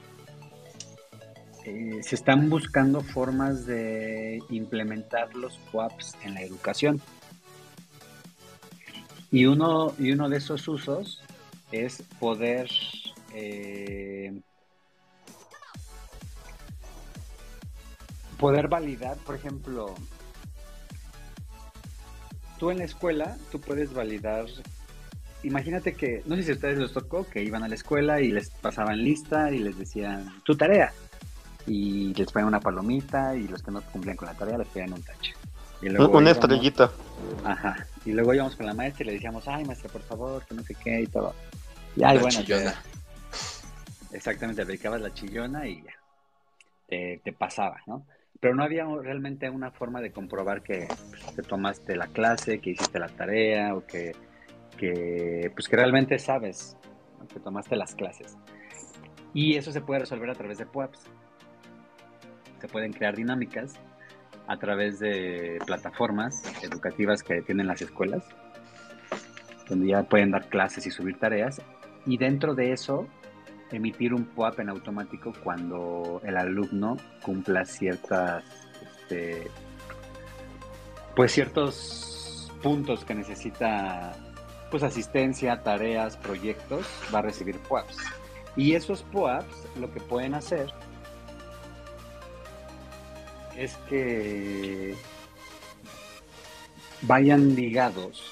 [1.64, 7.00] eh, se están buscando formas de implementar los POAPs en la educación.
[9.30, 11.22] Y uno, y uno de esos usos
[11.70, 12.68] es poder
[13.32, 14.40] eh,
[18.40, 19.94] poder validar, por ejemplo,
[22.58, 24.46] tú en la escuela, tú puedes validar,
[25.42, 28.32] imagínate que, no sé si a ustedes les tocó, que iban a la escuela y
[28.32, 30.92] les pasaban lista y les decían tu tarea,
[31.66, 34.92] y les ponían una palomita y los que no cumplían con la tarea les ponían
[34.92, 35.34] un tache.
[35.82, 36.90] una estrellita.
[37.44, 37.86] Ajá.
[38.04, 40.62] Y luego íbamos con la maestra y le decíamos, ay, maestra, por favor, que no
[40.62, 41.34] sé qué y todo.
[41.96, 42.40] Y ay, bueno.
[42.40, 42.74] Chillona.
[44.12, 45.92] exactamente, aplicabas la chillona y ya.
[46.88, 48.04] Te, te, pasaba, ¿no?
[48.40, 52.70] Pero no había realmente una forma de comprobar que pues, te tomaste la clase, que
[52.70, 54.12] hiciste la tarea o que,
[54.76, 56.76] que pues que realmente sabes
[57.32, 58.36] que tomaste las clases.
[59.32, 61.00] Y eso se puede resolver a través de PUAPs.
[62.60, 63.74] Se pueden crear dinámicas
[64.46, 68.24] a través de plataformas educativas que tienen las escuelas,
[69.68, 71.62] donde ya pueden dar clases y subir tareas,
[72.06, 73.06] y dentro de eso
[73.70, 78.42] emitir un POAP en automático cuando el alumno cumpla ciertas,
[78.82, 79.48] este,
[81.14, 84.12] pues ciertos puntos que necesita,
[84.70, 87.96] pues asistencia, tareas, proyectos, va a recibir POAPs.
[88.56, 90.72] Y esos POAPs lo que pueden hacer
[93.56, 94.94] es que
[97.02, 98.22] vayan ligados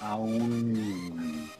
[0.00, 1.50] a un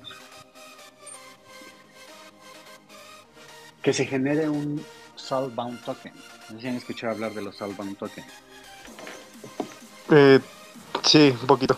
[3.82, 4.84] que se genere un
[5.16, 6.12] Soulbound Token.
[6.48, 8.26] No sé si han escuchado hablar de los Soulbound Tokens.
[10.10, 10.40] Eh,
[11.02, 11.76] sí, un poquito.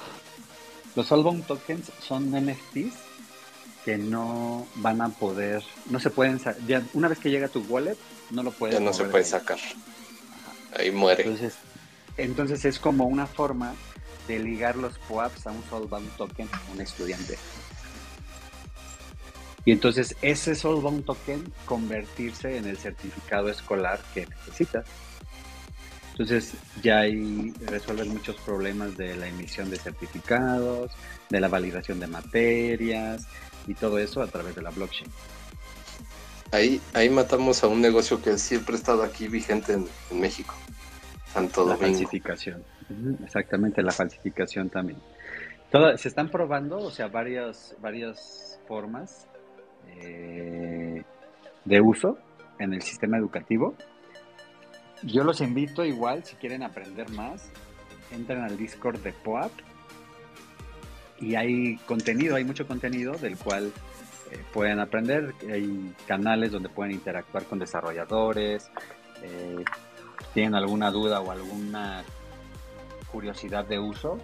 [0.95, 2.95] Los Soulbound Tokens son NFTs
[3.85, 7.97] que no van a poder, no se pueden, ya una vez que llega tu wallet,
[8.31, 8.75] no lo puedes.
[8.75, 9.59] Ya no se puede sacar.
[10.79, 11.23] Ahí muere.
[11.23, 11.55] Entonces,
[12.17, 13.75] entonces es como una forma
[14.29, 17.39] de ligar los POAPs a un Soulbound Token, un estudiante.
[19.65, 24.87] Y entonces ese Soulbound Token convertirse en el certificado escolar que necesitas.
[26.12, 30.93] Entonces ya ahí resuelven muchos problemas de la emisión de certificados,
[31.29, 33.27] de la validación de materias
[33.67, 35.11] y todo eso a través de la blockchain.
[36.53, 40.55] Ahí, ahí matamos a un negocio que siempre ha estado aquí vigente en México
[41.41, 42.65] la falsificación.
[43.25, 44.99] Exactamente, la falsificación también.
[45.97, 49.27] se están probando, o sea, varias, varias formas
[49.89, 51.03] eh,
[51.65, 52.19] de uso
[52.59, 53.75] en el sistema educativo.
[55.03, 57.51] Yo los invito igual, si quieren aprender más,
[58.13, 59.53] entren al Discord de POAP
[61.21, 63.73] y hay contenido, hay mucho contenido del cual
[64.31, 65.35] eh, pueden aprender.
[65.53, 68.71] Hay canales donde pueden interactuar con desarrolladores,
[69.23, 69.65] eh,
[70.35, 72.03] tienen alguna duda o alguna
[73.12, 74.19] curiosidad de uso,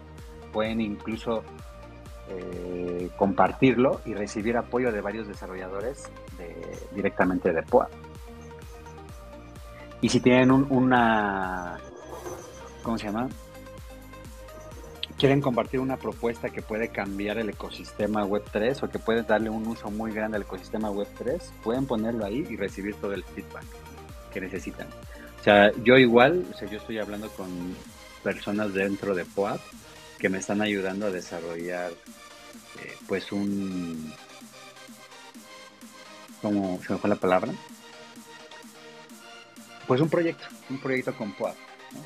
[0.52, 1.44] pueden incluso
[2.28, 6.10] eh, compartirlo y recibir apoyo de varios desarrolladores
[6.92, 7.88] directamente de POA.
[10.00, 11.78] Y si tienen una,
[12.82, 13.28] ¿cómo se llama?
[15.22, 19.64] Quieren compartir una propuesta que puede cambiar el ecosistema Web3 o que puede darle un
[19.68, 23.62] uso muy grande al ecosistema Web3, pueden ponerlo ahí y recibir todo el feedback
[24.32, 24.88] que necesitan.
[25.38, 27.48] O sea, yo igual, o sea, yo estoy hablando con
[28.24, 29.60] personas dentro de POAP
[30.18, 34.12] que me están ayudando a desarrollar eh, pues un
[36.40, 37.52] ¿cómo se me fue la palabra?
[39.86, 41.54] Pues un proyecto, un proyecto con POAP,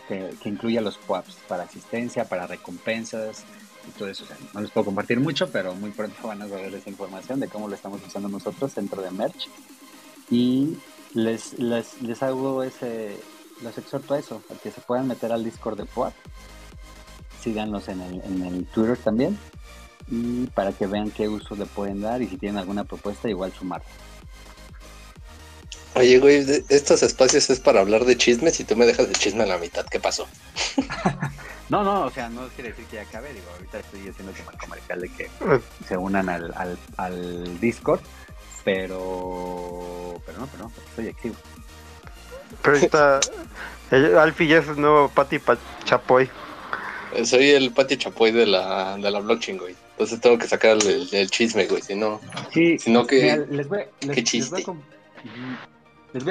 [0.08, 3.44] que, que, incluya los POAPs para asistencia, para recompensas
[3.88, 4.24] y todo eso.
[4.54, 7.68] No les puedo compartir mucho, pero muy pronto van a saber esa información de cómo
[7.68, 9.48] lo estamos usando nosotros dentro de Merch.
[10.30, 10.76] Y
[11.14, 13.16] les, les, les hago ese,
[13.62, 16.14] los exhorto a eso, a que se puedan meter al Discord de POAP
[17.46, 19.38] síganlos en el, en el Twitter también
[20.08, 23.52] y para que vean qué uso le pueden dar y si tienen alguna propuesta igual
[23.52, 23.82] sumar.
[25.96, 29.44] Oye, güey, estos espacios es para hablar de chismes y tú me dejas de chisme
[29.44, 29.86] a la mitad.
[29.86, 30.28] ¿Qué pasó?
[31.70, 33.32] no, no, o sea, no quiere decir que ya acabe.
[33.32, 35.30] Digo, ahorita estoy haciendo como el comercial de que
[35.88, 38.00] se unan al, al, al Discord,
[38.62, 41.34] pero, pero no, pero no, estoy activo.
[42.60, 43.20] Pero está,
[44.20, 45.38] Alfie ya es el nuevo Pati
[45.84, 46.28] Chapoy.
[47.24, 49.74] Soy el Pati Chapoy de la, de la blockchain, güey.
[49.92, 51.80] Entonces tengo que sacar el, chisme, güey.
[51.80, 52.20] Si no,
[52.52, 53.46] sí, si no que.
[53.48, 54.56] les voy, ¿Qué chiste?
[54.56, 55.75] Les voy, a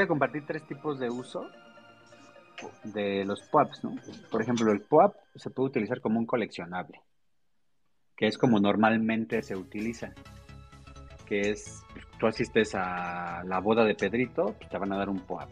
[0.07, 1.49] compartir tres tipos de uso
[2.83, 3.95] de los POAPs, ¿no?
[4.31, 7.01] Por ejemplo, el POAP se puede utilizar como un coleccionable,
[8.15, 10.13] que es como normalmente se utiliza.
[11.25, 11.83] Que es,
[12.19, 15.49] tú asistes a la boda de Pedrito, pues te van a dar un POAP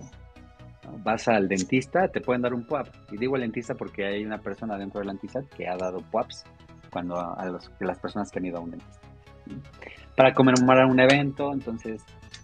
[1.04, 2.88] vas al dentista, te pueden dar un PUAP.
[3.12, 6.44] Y digo el dentista porque hay una persona dentro del dentista que ha dado PUAPs
[6.92, 7.46] cuando a,
[7.80, 9.08] las personas que han ido a un dentista.
[10.16, 12.04] Para conmemorar un evento, entonces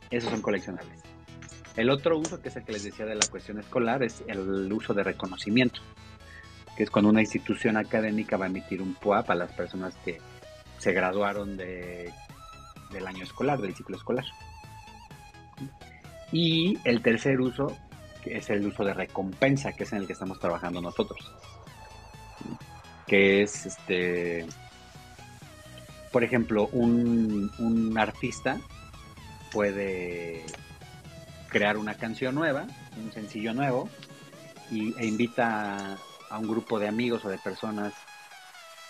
[0.09, 1.08] esos son coleccionables.
[1.79, 4.71] El otro uso, que es el que les decía de la cuestión escolar, es el
[4.73, 5.79] uso de reconocimiento,
[6.75, 10.19] que es cuando una institución académica va a emitir un PUAP a las personas que
[10.77, 12.11] se graduaron de,
[12.91, 14.25] del año escolar, del ciclo escolar.
[16.33, 17.73] Y el tercer uso
[18.25, 21.31] que es el uso de recompensa, que es en el que estamos trabajando nosotros.
[23.07, 24.45] Que es, este,
[26.11, 28.59] por ejemplo, un, artista
[29.53, 30.43] puede
[31.49, 33.89] crear una canción nueva, un sencillo nuevo,
[34.71, 35.97] y, e invita
[36.29, 37.93] a un grupo de amigos o de personas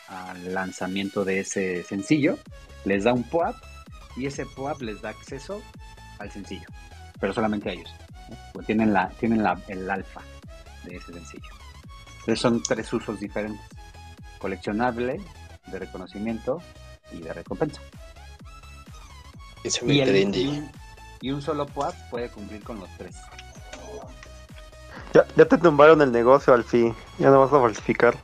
[0.08, 2.38] al lanzamiento de ese sencillo,
[2.86, 3.56] les da un POAP
[4.18, 5.62] y ese POAP les da acceso
[6.18, 6.68] al sencillo,
[7.20, 7.90] pero solamente a ellos.
[8.66, 10.22] Tienen, la, tienen la, el alfa
[10.84, 11.50] de ese sencillo.
[12.20, 13.66] Entonces son tres usos diferentes.
[14.38, 15.20] Coleccionable,
[15.68, 16.62] de reconocimiento
[17.12, 17.82] y de recompensa.
[19.64, 20.70] Eso me y,
[21.22, 23.16] y, un solo PUAP puede cumplir con los tres.
[25.14, 28.16] Ya, ya te tumbaron el negocio al fin, ya no vas a falsificar.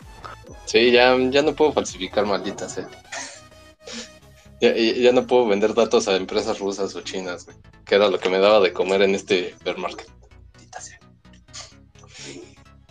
[0.65, 2.87] Sí, ya, ya no puedo falsificar, malditas, eh.
[4.61, 7.47] Ya, no puedo vender datos a empresas rusas o chinas,
[7.85, 10.07] que era lo que me daba de comer en este bear market.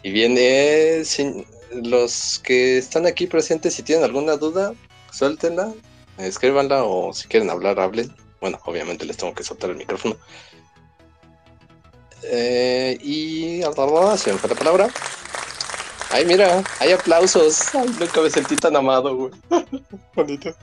[0.02, 1.02] Y bien, eh,
[1.82, 4.74] los que están aquí presentes, si tienen alguna duda,
[5.10, 5.72] suéltenla,
[6.18, 8.14] escríbanla o si quieren hablar, hablen.
[8.44, 10.18] Bueno, obviamente les tengo que soltar el micrófono.
[12.24, 13.62] Eh, y
[14.18, 14.90] se me palabra.
[16.10, 17.74] Ay, mira, hay aplausos.
[17.74, 19.32] Ay, nunca me sentí tan amado, güey.
[20.14, 20.54] Bonito.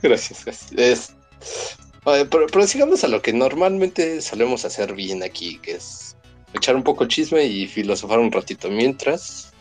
[0.00, 1.14] Gracias, gracias.
[2.30, 6.16] pero, sigamos a lo que normalmente solemos hacer bien aquí, que es
[6.54, 8.70] echar un poco chisme y filosofar un ratito.
[8.70, 9.52] Mientras,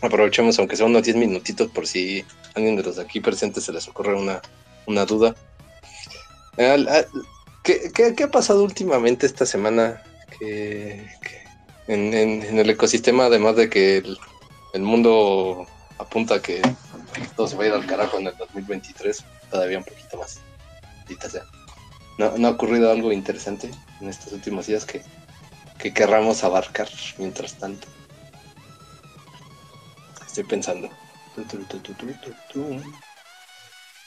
[0.00, 3.88] aprovechemos, aunque sea unos 10 minutitos, por si alguien de los aquí presentes se les
[3.88, 4.40] ocurre una,
[4.86, 5.34] una duda.
[6.56, 10.02] ¿Qué, ha pasado últimamente esta semana
[10.38, 11.06] que,
[11.86, 13.98] en, el ecosistema, además de que
[14.72, 15.66] el, mundo
[15.98, 16.62] apunta a que
[17.36, 20.40] todo se va a ir al carajo en el 2023, todavía un poquito más.
[22.18, 25.02] ¿No, ha ocurrido algo interesante en estos últimos días que
[25.92, 26.88] querramos abarcar
[27.18, 27.86] mientras tanto?
[30.26, 30.90] Estoy pensando.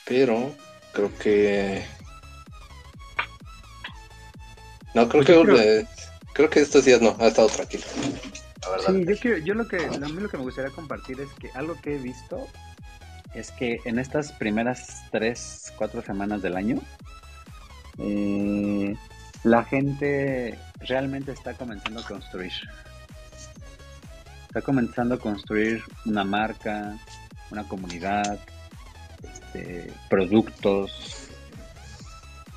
[0.06, 0.56] Pero
[0.94, 1.84] creo que...
[4.94, 5.86] No, creo que...
[6.34, 7.84] Creo que estos días no, ha estado tranquilo.
[8.86, 11.76] Sí, yo, yo lo que, a mí lo que me gustaría compartir es que algo
[11.82, 12.48] que he visto
[13.34, 16.80] es que en estas primeras tres, cuatro semanas del año,
[17.98, 18.96] eh,
[19.44, 22.52] la gente realmente está comenzando a construir.
[24.48, 26.98] Está comenzando a construir una marca,
[27.52, 28.40] una comunidad,
[29.22, 31.30] este, productos.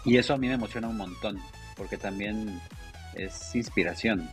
[0.05, 1.41] Y eso a mí me emociona un montón,
[1.83, 2.61] porque también
[3.15, 4.31] es inspiración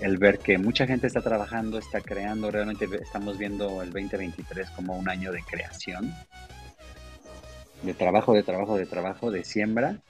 [0.00, 4.96] el ver que mucha gente está trabajando, está creando, realmente estamos viendo el 2023 como
[4.96, 6.10] un año de creación,
[7.82, 10.00] de trabajo, de trabajo, de trabajo, de siembra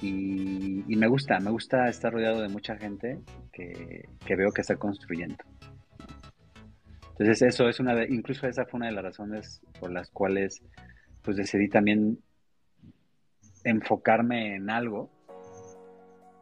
[0.00, 3.18] Y, me gusta, me gusta estar rodeado de mucha gente
[3.52, 5.44] que, veo que está construyendo.
[7.10, 10.62] Entonces eso es una de, incluso esa fue una de las razones por las cuales
[11.20, 12.18] pues decidí también
[13.64, 15.17] enfocarme en algo,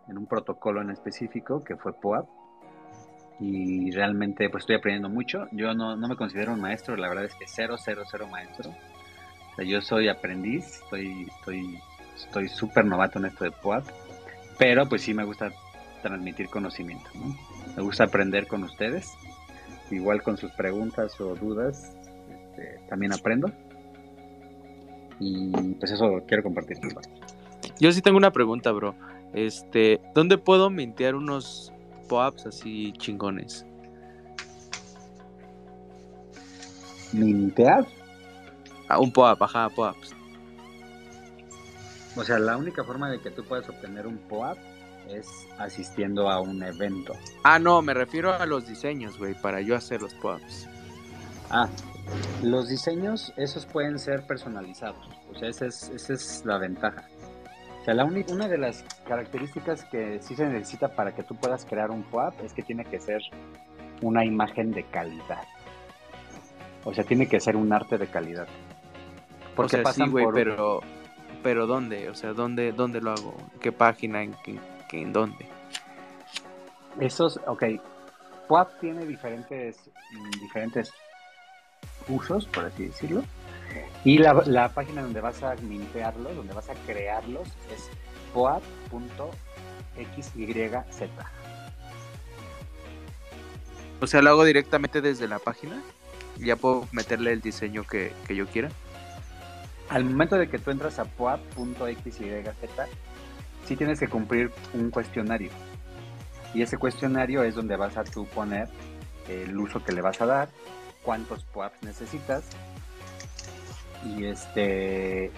[0.09, 2.29] en un protocolo en específico que fue POAP
[3.40, 5.47] y realmente pues estoy aprendiendo mucho.
[5.53, 8.71] Yo no, no me considero un maestro, la verdad es que cero, cero, cero maestro.
[8.71, 11.79] O sea, yo soy aprendiz, estoy, estoy
[12.16, 13.85] estoy súper novato en esto de POAP,
[14.59, 15.53] pero pues sí me gusta
[16.03, 17.11] transmitir conocimiento,
[17.77, 19.12] Me gusta aprender con ustedes,
[19.90, 21.95] igual con sus preguntas o dudas,
[22.31, 23.51] este, también aprendo.
[25.19, 26.77] Y pues eso quiero compartir.
[27.81, 28.95] Yo sí tengo una pregunta, bro.
[29.37, 31.70] Este, ¿dónde puedo mintear unos
[32.09, 33.66] POAPs así chingones?
[37.12, 37.87] ¿Mintear?
[38.88, 40.14] Ah, un POAP, ajá, POAPs.
[42.16, 44.57] O sea, la única forma de que tú puedas obtener un POAP
[45.11, 47.12] es asistiendo a un evento.
[47.44, 50.66] Ah, no, me refiero a los diseños, güey, para yo hacer los POAPs.
[51.51, 51.68] Ah,
[52.42, 55.07] los diseños, esos pueden ser personalizados.
[55.31, 57.07] O sea, esa es, esa es la ventaja.
[57.87, 61.64] O sea, la una de las características que sí se necesita para que tú puedas
[61.64, 63.22] crear un POAP es que tiene que ser
[64.03, 65.44] una imagen de calidad.
[66.83, 68.49] O sea, tiene que ser un arte de calidad.
[69.55, 70.81] Porque o sí, güey, pero
[71.44, 72.11] pero ¿dónde?
[72.11, 73.37] O sea, ¿dónde, dónde lo hago?
[73.61, 74.20] ¿Qué página?
[74.25, 74.59] ¿En, qué,
[75.01, 75.46] en dónde?
[76.99, 77.66] Esos, ok.
[78.49, 79.88] PUAP tiene diferentes,
[80.40, 80.92] diferentes
[82.09, 83.22] usos, por así decirlo.
[84.04, 87.88] Y la, la página donde vas a mintearlos, donde vas a crearlos, es
[88.32, 88.66] poap.xyz.
[94.00, 95.82] O sea, lo hago directamente desde la página.
[96.38, 98.68] Ya puedo meterle el diseño que, que yo quiera
[99.88, 102.18] al momento de que tú entras a poap.xyz,
[103.66, 105.50] sí tienes que cumplir un cuestionario.
[106.54, 108.68] Y ese cuestionario es donde vas a tú poner
[109.28, 110.48] el uso que le vas a dar,
[111.02, 112.44] cuántos POAPs necesitas
[114.07, 115.31] y este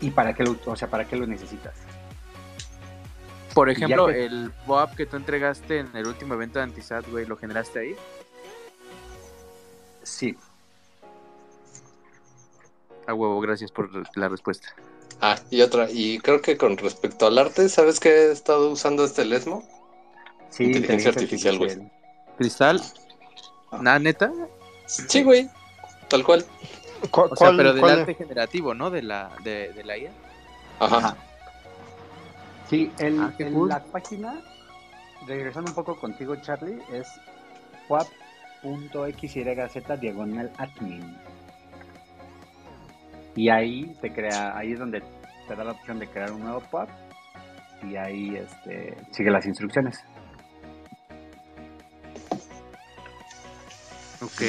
[0.00, 1.74] y para qué lo, o sea, para qué lo necesitas.
[3.54, 7.36] Por ejemplo, el POAP que tú entregaste en el último evento de Antisat, güey, ¿lo
[7.36, 7.96] generaste ahí?
[10.02, 10.36] Sí,
[13.06, 14.68] a huevo, gracias por la respuesta.
[15.20, 19.04] Ah, y otra, y creo que con respecto al arte, ¿sabes qué he estado usando
[19.04, 19.66] este Lesmo?
[20.50, 21.90] Sí, inteligencia artificial, güey.
[22.38, 22.80] ¿Cristal?
[23.70, 23.78] Ah.
[23.80, 24.32] ¿Nada neta?
[24.86, 25.48] Sí, güey,
[26.08, 26.44] tal cual.
[27.10, 28.90] O sea, pero del arte generativo, ¿no?
[28.90, 30.10] De la, de, de la IA.
[30.80, 31.16] Ajá.
[32.68, 34.40] Sí, el, ah, la página,
[35.26, 37.08] regresando un poco contigo, Charlie, es
[37.88, 41.16] wap.xyz diagonal admin.
[43.36, 45.02] Y ahí te crea, ahí es donde
[45.46, 46.88] te da la opción de crear un nuevo pop
[47.82, 50.02] y ahí este, sigue las instrucciones.
[54.22, 54.42] Ok.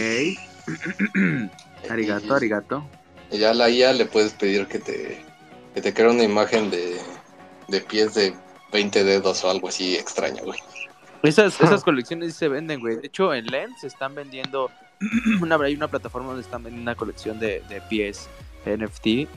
[1.90, 2.86] arigato, arigato.
[3.32, 5.24] Y ya a la IA le puedes pedir que te,
[5.74, 6.98] que te cree una imagen de,
[7.68, 8.36] de pies de
[8.72, 10.60] 20 dedos o algo así extraño, güey.
[11.24, 12.98] Esas, esas colecciones se venden, güey.
[12.98, 14.70] De hecho, en Lens están vendiendo,
[15.42, 18.30] una, hay una plataforma donde están vendiendo una colección de, de pies
[18.66, 19.28] NFT.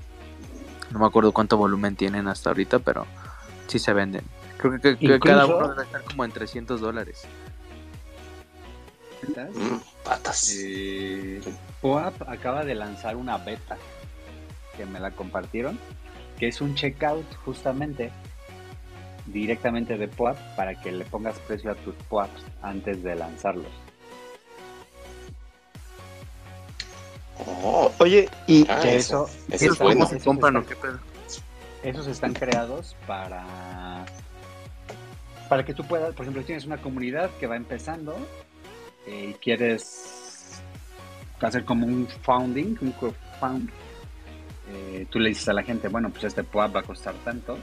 [0.92, 3.06] No me acuerdo cuánto volumen tienen hasta ahorita, pero
[3.68, 4.22] sí se venden.
[4.58, 7.26] Creo que, cada uno debe estar como en 300 dólares.
[9.28, 10.54] Mm, patas.
[10.56, 11.40] Eh,
[11.80, 13.76] POAP acaba de lanzar una beta
[14.76, 15.78] que me la compartieron,
[16.38, 18.10] que es un checkout justamente
[19.26, 23.72] directamente de POAP para que le pongas precio a tus POAPs antes de lanzarlos.
[27.62, 27.92] Oh.
[27.98, 29.74] Oye, y ah, eso, eso,
[30.06, 30.98] se compran o qué pedo?
[31.82, 34.04] Esos están creados para
[35.48, 38.16] para que tú puedas, por ejemplo, tienes una comunidad que va empezando
[39.08, 40.62] eh, y quieres
[41.40, 43.70] hacer como un founding, un crowdfund,
[44.70, 47.56] eh, tú le dices a la gente, bueno, pues este POAP va a costar tanto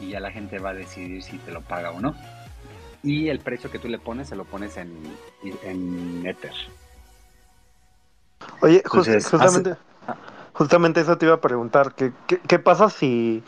[0.00, 2.14] y ya la gente va a decidir si te lo paga o no.
[3.02, 4.96] Y el precio que tú le pones se lo pones en,
[5.62, 6.54] en Ether.
[8.60, 9.76] Oye, justamente,
[10.52, 13.42] justamente eso te iba a preguntar, ¿qué, qué, pasa si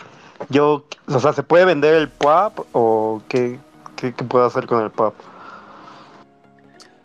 [0.50, 3.58] yo, o sea, ¿se puede vender el PUAP o qué,
[3.96, 5.14] qué, puedo hacer con el PUAP?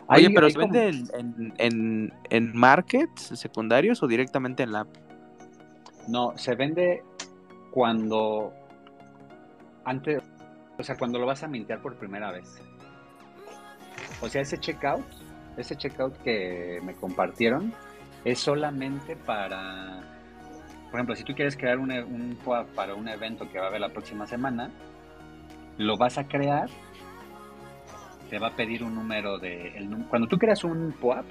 [0.08, 4.88] Oye, pero ¿se vende en, en, en, markets secundarios o directamente en la app?
[6.06, 7.02] No, se vende
[7.72, 8.52] cuando
[9.84, 10.22] antes,
[10.78, 12.60] o sea, cuando lo vas a mintear por primera vez.
[14.20, 15.04] O sea, ese checkout
[15.56, 17.72] ese checkout que me compartieron
[18.24, 20.02] es solamente para
[20.90, 23.68] por ejemplo, si tú quieres crear un, un POAP para un evento que va a
[23.68, 24.70] haber la próxima semana,
[25.78, 26.70] lo vas a crear,
[28.28, 29.72] te va a pedir un número de...
[30.08, 31.26] Cuando tú creas un POAP,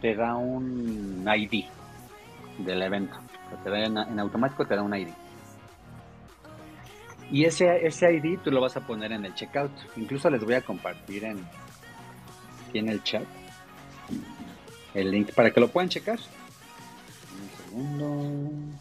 [0.00, 1.64] te da un ID
[2.58, 3.16] del evento.
[3.62, 5.08] te da en, automático te da un ID.
[7.30, 9.72] Y ese, ese ID tú lo vas a poner en el checkout.
[9.96, 11.38] Incluso les voy a compartir en,
[12.68, 13.24] aquí en el chat
[14.94, 16.18] el link para que lo puedan checar.
[17.32, 18.78] Un segundo.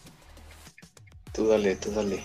[1.31, 2.23] Tú dale, tú dale.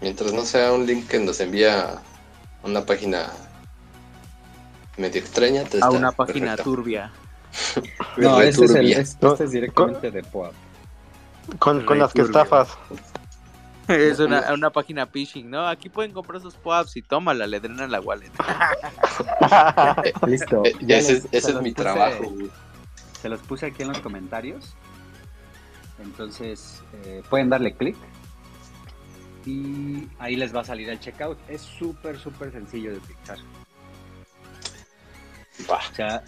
[0.00, 2.02] Mientras no sea un link que nos envía
[2.62, 3.30] una página
[4.96, 5.64] medio extraña.
[5.80, 7.10] a una página turbia.
[8.16, 10.52] no, este es, el, este es directamente de POAP.
[11.58, 12.68] Con, con las que estafas.
[13.88, 15.66] Es una, una, página phishing, ¿no?
[15.66, 18.30] Aquí pueden comprar sus POAPs y tómala, le drenan la wallet.
[20.28, 20.64] Listo.
[20.64, 22.32] Eh, ese, es mi trabajo.
[23.20, 24.76] Se los puse aquí en los comentarios.
[26.00, 27.96] Entonces, eh, pueden darle clic
[29.46, 31.38] y ahí les va a salir el checkout.
[31.48, 33.38] Es súper, súper sencillo de utilizar.
[35.68, 36.22] O sea,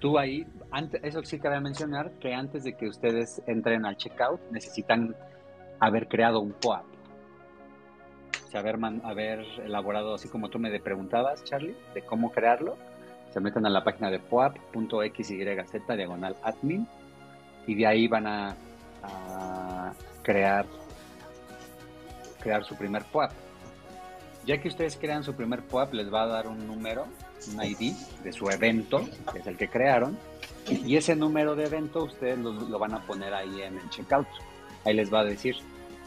[0.00, 4.40] tú ahí, antes, eso sí cabe mencionar que antes de que ustedes entren al checkout
[4.50, 5.14] necesitan
[5.80, 6.84] haber creado un POAP.
[8.46, 12.76] O sea, haber, haber elaborado, así como tú me preguntabas, Charlie, de cómo crearlo.
[13.30, 16.86] Se meten a la página de poap.xyz diagonal admin
[17.66, 18.56] y de ahí van a,
[19.02, 19.92] a
[20.22, 20.64] crear
[22.46, 23.32] crear su primer POAP.
[24.46, 27.06] Ya que ustedes crean su primer POAP, les va a dar un número,
[27.52, 27.92] un ID
[28.22, 30.16] de su evento, que es el que crearon,
[30.68, 34.28] y ese número de evento ustedes lo, van a poner ahí en el checkout.
[34.84, 35.56] Ahí les va a decir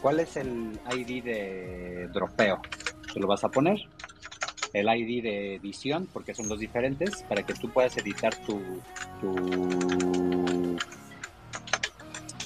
[0.00, 2.62] cuál es el ID de dropeo.
[3.12, 3.78] Se lo vas a poner.
[4.72, 8.62] El ID de edición, porque son dos diferentes, para que tú puedas editar tu,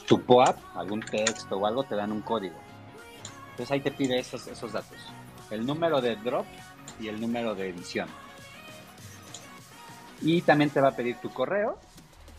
[0.08, 2.56] tu POAP, algún texto o algo, te dan un código.
[3.54, 4.98] Entonces ahí te pide esos, esos datos.
[5.48, 6.44] El número de drop
[6.98, 8.08] y el número de edición.
[10.22, 11.78] Y también te va a pedir tu correo,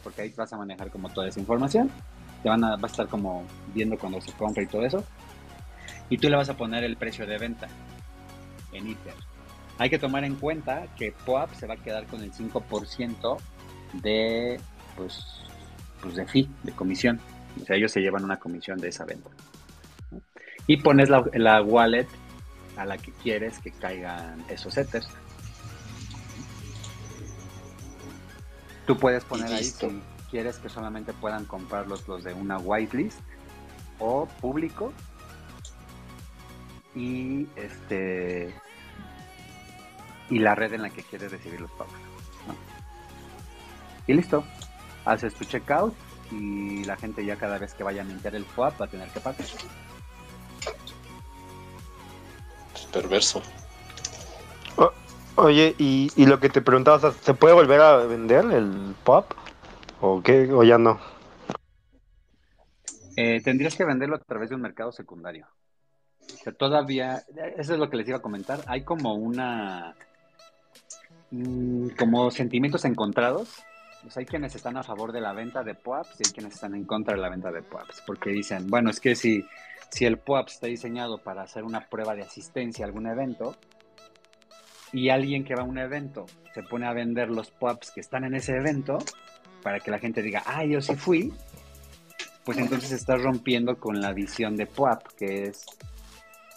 [0.03, 1.89] porque ahí vas a manejar como toda esa información.
[2.43, 5.05] Te van a, va a estar como viendo cuando se compra y todo eso.
[6.09, 7.69] Y tú le vas a poner el precio de venta
[8.73, 9.13] en ITER.
[9.77, 13.37] Hay que tomar en cuenta que POAP se va a quedar con el 5%
[13.93, 14.59] de,
[14.97, 15.25] pues,
[16.01, 17.21] pues de fee, de comisión.
[17.61, 19.29] O sea, ellos se llevan una comisión de esa venta
[20.67, 22.07] y pones la, wallet
[22.77, 25.07] a la que quieres que caigan esos ethers.
[28.87, 33.19] Tú puedes poner ahí si quieres que solamente puedan comprarlos los de una whitelist
[33.99, 34.93] o público
[36.93, 38.53] y este
[40.29, 41.93] y la red en la que quieres recibir los pagos.
[44.07, 44.43] Y listo.
[45.05, 45.95] Haces tu checkout
[46.31, 49.07] y la gente ya cada vez que vaya a mintar el FOAP va a tener
[49.09, 49.45] que pagar
[52.95, 53.41] perverso.
[55.35, 59.33] oye, y, lo que te preguntaba, ¿se puede volver a vender el pop?
[59.99, 60.49] ¿O qué?
[60.51, 60.97] ¿O ya no?
[63.17, 65.45] Eh, tendrías que venderlo a través de un mercado secundario.
[66.45, 67.23] O todavía,
[67.57, 69.93] eso es lo que les iba a comentar, hay como una,
[71.31, 73.61] mm, como sentimientos encontrados.
[74.15, 76.85] hay quienes están a favor de la venta de POAPs y hay quienes están en
[76.85, 79.43] contra de la venta de POAPs, porque dicen, bueno, es que si
[79.95, 83.55] si el POAP está diseñado para hacer una prueba de asistencia a algún evento
[84.91, 88.25] y alguien que va a un evento se pone a vender los POAPs que están
[88.25, 88.97] en ese evento
[89.63, 91.33] para que la gente diga, ah, yo sí fui,
[92.43, 95.65] pues entonces está rompiendo con la visión de POAP, que es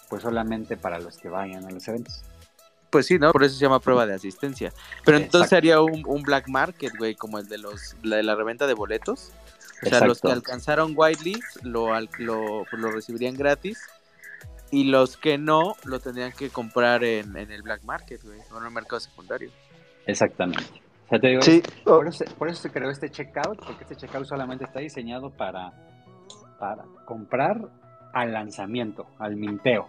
[0.08, 2.24] pues solamente para los que vayan a los eventos.
[2.90, 3.30] Pues sí, ¿no?
[3.30, 4.72] Por eso se llama prueba de asistencia.
[5.04, 8.66] Pero entonces sería un, un, black market, güey, como el de los de la reventa
[8.66, 9.30] de boletos.
[9.82, 13.78] O sea, los que alcanzaron whitelist lo, lo, pues, lo recibirían gratis
[14.70, 18.66] y los que no lo tendrían que comprar en, el black market, güey, o en
[18.66, 19.50] el mercado secundario.
[20.06, 20.82] Exactamente.
[21.06, 21.40] O sea, te digo,
[21.84, 25.72] por, eso, por, eso, se creó este checkout, porque este checkout solamente está diseñado para,
[26.58, 27.56] para comprar
[28.12, 29.88] al lanzamiento, al minteo.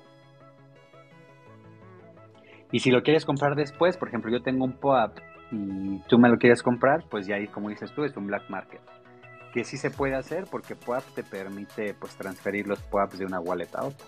[2.71, 5.17] Y si lo quieres comprar después, por ejemplo, yo tengo un POAP
[5.51, 8.49] y tú me lo quieres comprar, pues ya ahí, como dices tú, es un black
[8.49, 8.81] market
[9.53, 13.39] que sí se puede hacer porque POAP te permite pues transferir los POAPs de una
[13.39, 14.05] wallet a otra.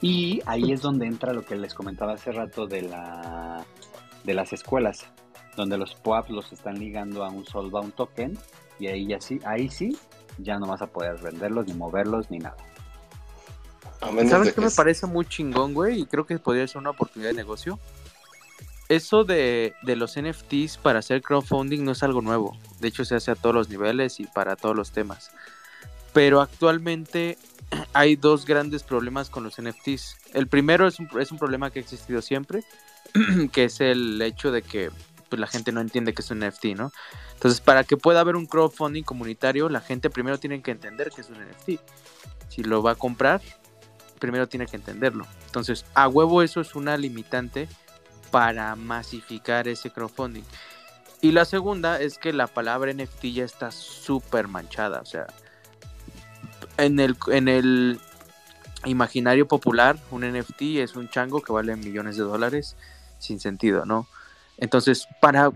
[0.00, 3.64] Y ahí es donde entra lo que les comentaba hace rato de, la,
[4.24, 5.06] de las escuelas,
[5.56, 8.36] donde los POAPs los están ligando a un Soulbound token
[8.78, 9.96] y ahí, ya sí, ahí sí
[10.38, 12.56] ya no vas a poder venderlos, ni moverlos, ni nada.
[14.28, 16.00] ¿Sabes qué me parece muy chingón, güey?
[16.00, 17.78] Y creo que podría ser una oportunidad de negocio
[18.96, 22.58] eso de, los NFTs para hacer crowdfunding no es algo nuevo.
[22.80, 25.30] De hecho, se hace a todos los niveles y para todos los temas.
[26.12, 27.38] Pero actualmente
[27.94, 30.16] hay dos grandes problemas con los NFTs.
[30.34, 32.64] El primero es un, es un problema que ha existido siempre,
[33.52, 34.90] que es el hecho de que
[35.30, 36.92] pues, la gente no entiende que es un NFT, ¿no?
[37.32, 41.22] Entonces, para que pueda haber un crowdfunding comunitario, la gente primero tiene que entender que
[41.22, 41.80] es un NFT.
[42.48, 43.40] Si lo va a comprar,
[44.18, 45.26] primero tiene que entenderlo.
[45.46, 47.68] Entonces, a huevo eso es una limitante
[48.32, 50.42] para masificar ese crowdfunding.
[51.20, 55.00] Y la segunda es que la palabra NFT ya está súper manchada.
[55.00, 55.28] O sea,
[56.78, 58.00] en el, en el
[58.86, 62.76] imaginario popular, un NFT es un chango que vale millones de dólares
[63.18, 64.08] sin sentido, ¿no?
[64.56, 65.52] Entonces, para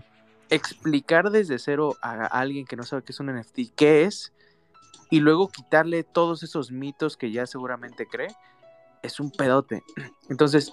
[0.49, 4.31] explicar desde cero a alguien que no sabe qué es un NFT, qué es,
[5.09, 8.33] y luego quitarle todos esos mitos que ya seguramente cree,
[9.03, 9.83] es un pedote.
[10.29, 10.71] Entonces,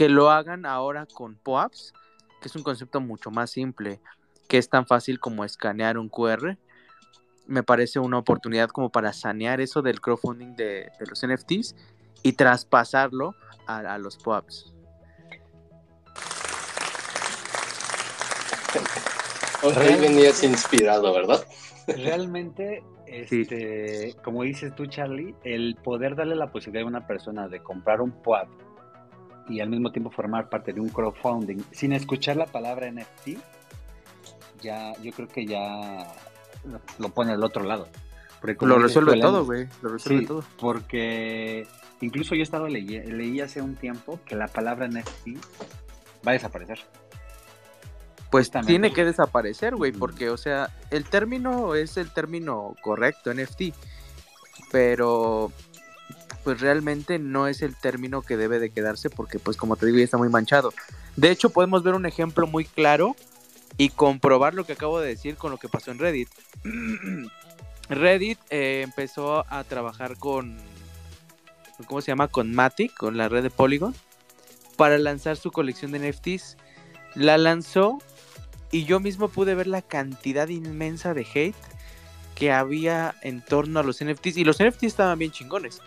[0.00, 1.92] que lo hagan ahora con POAPs,
[2.40, 4.00] que es un concepto mucho más simple,
[4.48, 6.56] que es tan fácil como escanear un QR,
[7.46, 11.76] me parece una oportunidad como para sanear eso del crowdfunding de, los NFTs
[12.22, 13.34] y traspasarlo
[13.66, 14.72] a, los POAPs.
[19.76, 21.44] Ahí venías inspirado, ¿verdad?
[21.86, 27.62] Realmente, este, como dices tú, Charlie, el poder darle la posibilidad a una persona de
[27.62, 28.48] comprar un POAP
[29.50, 33.38] y al mismo tiempo formar parte de un crowdfunding sin escuchar la palabra NFT,
[34.62, 36.06] ya, yo creo que ya
[36.98, 37.88] lo pone al otro lado.
[38.60, 39.68] lo resuelve todo, güey.
[39.82, 40.44] Lo resuelve todo.
[40.58, 41.66] Porque
[42.00, 45.36] incluso yo he estado leí, leí hace un tiempo que la palabra NFT
[46.26, 46.78] va a desaparecer.
[48.30, 53.74] Pues tiene que desaparecer, güey, porque, o sea, el término es el término correcto, NFT,
[54.70, 55.50] pero
[56.44, 59.98] pues realmente no es el término que debe de quedarse porque, pues como te digo,
[59.98, 60.72] ya está muy manchado.
[61.16, 63.16] De hecho, podemos ver un ejemplo muy claro
[63.76, 66.28] y comprobar lo que acabo de decir con lo que pasó en Reddit.
[67.88, 70.56] Reddit eh, empezó a trabajar con,
[71.86, 72.28] ¿cómo se llama?
[72.28, 73.94] Con Matic, con la red de Polygon,
[74.76, 76.56] para lanzar su colección de NFTs.
[77.14, 77.98] La lanzó
[78.70, 81.56] y yo mismo pude ver la cantidad inmensa de hate
[82.36, 84.36] que había en torno a los NFTs.
[84.36, 85.82] Y los NFTs estaban bien chingones.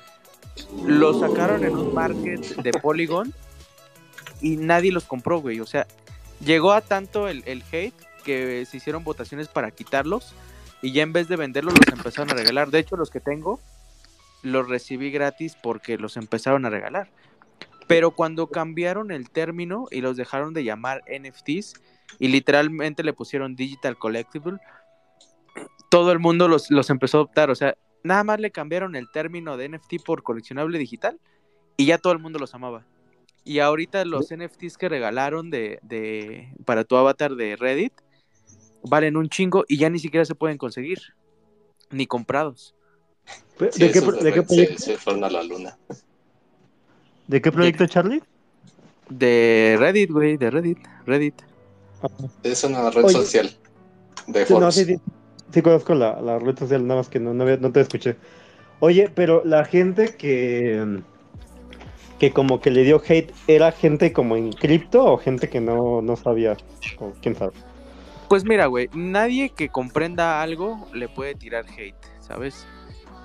[0.86, 3.34] Los sacaron en un market de Polygon
[4.41, 5.60] y nadie los compró, güey.
[5.60, 5.88] O sea,
[6.43, 7.93] llegó a tanto el, hate
[8.24, 10.36] que se hicieron votaciones para quitarlos
[10.82, 12.70] y ya en vez de venderlos los empezaron a regalar.
[12.70, 13.60] De hecho, los que tengo
[14.41, 17.10] los recibí gratis porque los empezaron a regalar.
[17.88, 21.76] Pero cuando cambiaron el término y los dejaron de llamar NFTs
[22.20, 24.60] y literalmente le pusieron Digital Collectible,
[25.89, 27.49] todo el mundo los, los empezó a adoptar.
[27.49, 31.20] O sea, nada más le cambiaron el término de NFT por coleccionable digital
[31.78, 32.86] y ya todo el mundo los amaba.
[33.43, 37.93] Y ahorita los NFTs que regalaron de, de, para tu avatar de Reddit
[38.84, 40.99] valen un chingo y ya ni siquiera se pueden conseguir,
[41.91, 42.76] ni comprados.
[43.60, 44.54] ¿De, qué, proyecto?
[44.78, 45.78] Se, fueron a la luna.
[47.28, 48.22] ¿De qué proyecto, Charlie?
[49.10, 51.36] De Reddit, güey, de Reddit, Reddit.
[52.43, 53.49] Es una red social
[54.28, 54.99] de sí, no, sí,
[55.54, 58.18] sí, conozco la, la, social, nada más que no, no, te escuché.
[58.80, 61.01] Oye, pero la gente que
[62.20, 66.01] que como que le dio hate, ¿era gente como en cripto o gente que no,
[66.01, 66.56] no sabía?
[66.99, 67.51] O quién sabe.
[68.30, 72.66] Pues mira, güey, nadie que comprenda algo le puede tirar hate, ¿sabes?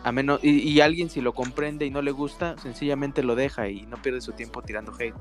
[0.05, 3.83] A menos, y, alguien si lo comprende y no le gusta, sencillamente lo deja y
[3.83, 5.15] no pierde su tiempo tirando hate.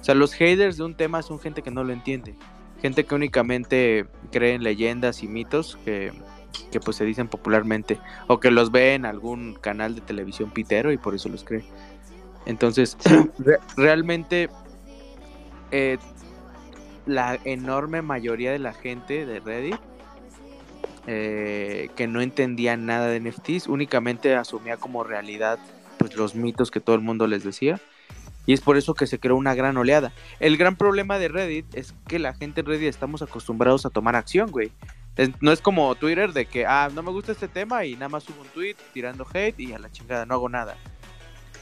[0.00, 2.34] O sea, los haters de un tema son gente que no lo entiende.
[2.80, 6.12] Gente que únicamente cree en leyendas y mitos que,
[6.70, 7.98] que pues se dicen popularmente.
[8.26, 11.64] O que los ve en algún canal de televisión pitero y por eso los cree.
[12.46, 12.96] Entonces,
[13.76, 14.48] realmente
[15.70, 15.98] eh,
[17.06, 19.78] la enorme mayoría de la gente de Reddit
[21.06, 25.58] eh, que no entendía nada de NFTs, únicamente asumía como realidad
[25.98, 27.80] pues, los mitos que todo el mundo les decía.
[28.46, 30.12] Y es por eso que se creó una gran oleada.
[30.40, 34.16] El gran problema de Reddit es que la gente en Reddit estamos acostumbrados a tomar
[34.16, 34.72] acción, güey.
[35.40, 38.24] No es como Twitter de que, ah, no me gusta este tema y nada más
[38.24, 40.76] subo un tweet tirando hate y a la chingada, no hago nada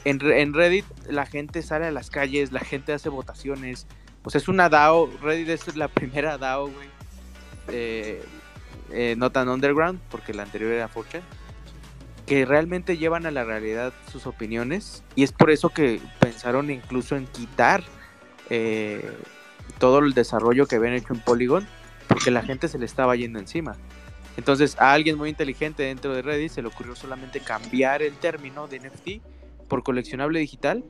[0.05, 3.87] en, Reddit la gente sale a las calles, la gente hace votaciones.
[4.27, 5.09] Sea, es una DAO.
[5.21, 6.87] Reddit es la primera DAO, güey.
[7.69, 8.23] Eh,
[8.91, 11.21] eh, no tan underground, porque la anterior era 4
[12.25, 15.03] Que realmente llevan a la realidad sus opiniones.
[15.15, 17.83] Y es por eso que pensaron incluso en quitar
[18.49, 19.11] eh,
[19.79, 21.67] todo el desarrollo que habían hecho en Polygon.
[22.09, 23.77] Porque la gente se le estaba yendo encima.
[24.35, 28.67] Entonces a alguien muy inteligente dentro de Reddit se le ocurrió solamente cambiar el término
[28.67, 30.83] de NFT por coleccionable digital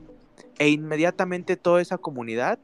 [0.58, 2.58] e inmediatamente toda esa comunidad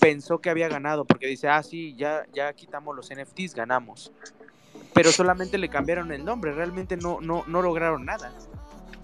[0.00, 4.12] pensó que había ganado porque dice, ah, sí, ya, ya quitamos los NFTs, ganamos.
[4.92, 8.32] pero solamente le cambiaron el nombre, realmente no, no, no lograron nada.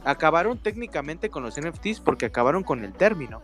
[0.04, 3.42] Acabaron técnicamente con los NFTs porque acabaron con el término,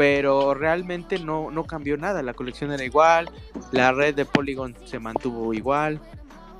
[0.00, 3.28] pero realmente no, no cambió nada, la colección era igual,
[3.70, 6.00] la red de Polygon se mantuvo igual,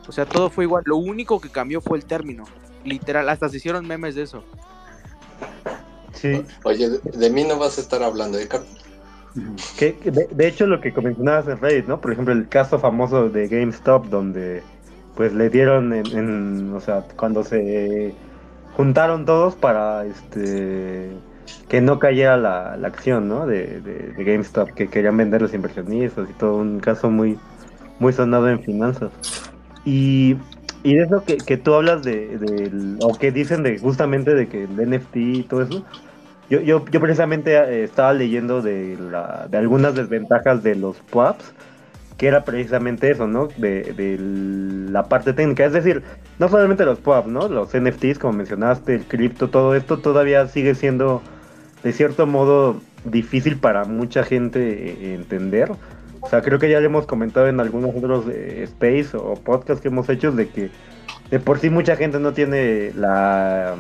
[0.07, 2.45] o sea, todo fue igual, lo único que cambió fue el término,
[2.85, 4.45] literal, hasta se hicieron memes de eso.
[6.13, 6.45] Sí.
[6.65, 8.47] Oye, de, mí no vas a estar hablando, ¿eh,
[9.79, 11.99] que, de, hecho, lo que mencionabas en Reddit, ¿no?
[11.99, 14.63] Por ejemplo, el caso famoso de GameStop, donde
[15.17, 18.13] pues le dieron en, o sea, cuando se
[18.77, 21.11] juntaron todos para este
[21.69, 23.47] que no cayera la, acción, ¿no?
[23.47, 27.39] De, de, GameStop, que querían vender los inversionistas y todo, un caso muy,
[27.99, 29.13] muy sonado en finanzas.
[29.85, 30.37] Y,
[30.83, 34.65] y de eso que, que tú hablas de, o que dicen de justamente de que
[34.65, 35.85] el NFT y todo eso,
[36.51, 41.55] yo, yo, yo precisamente eh, estaba leyendo de, la, de algunas desventajas de los PUAPs,
[42.19, 43.49] que era precisamente eso, ¿no?
[43.57, 44.19] De, de,
[44.91, 45.65] la parte técnica.
[45.65, 46.03] Es decir,
[46.39, 47.49] no solamente los PUAPs, ¿no?
[47.49, 51.23] Los NFTs, como mencionaste, el cripto, todo esto todavía sigue siendo,
[51.83, 54.61] de cierto modo, difícil para mucha gente
[54.91, 55.73] eh, entender.
[56.21, 59.81] O sea, creo que ya le hemos comentado en algunos otros eh, space o podcasts
[59.81, 60.71] que hemos hecho de que
[61.31, 63.77] de por sí mucha gente no tiene la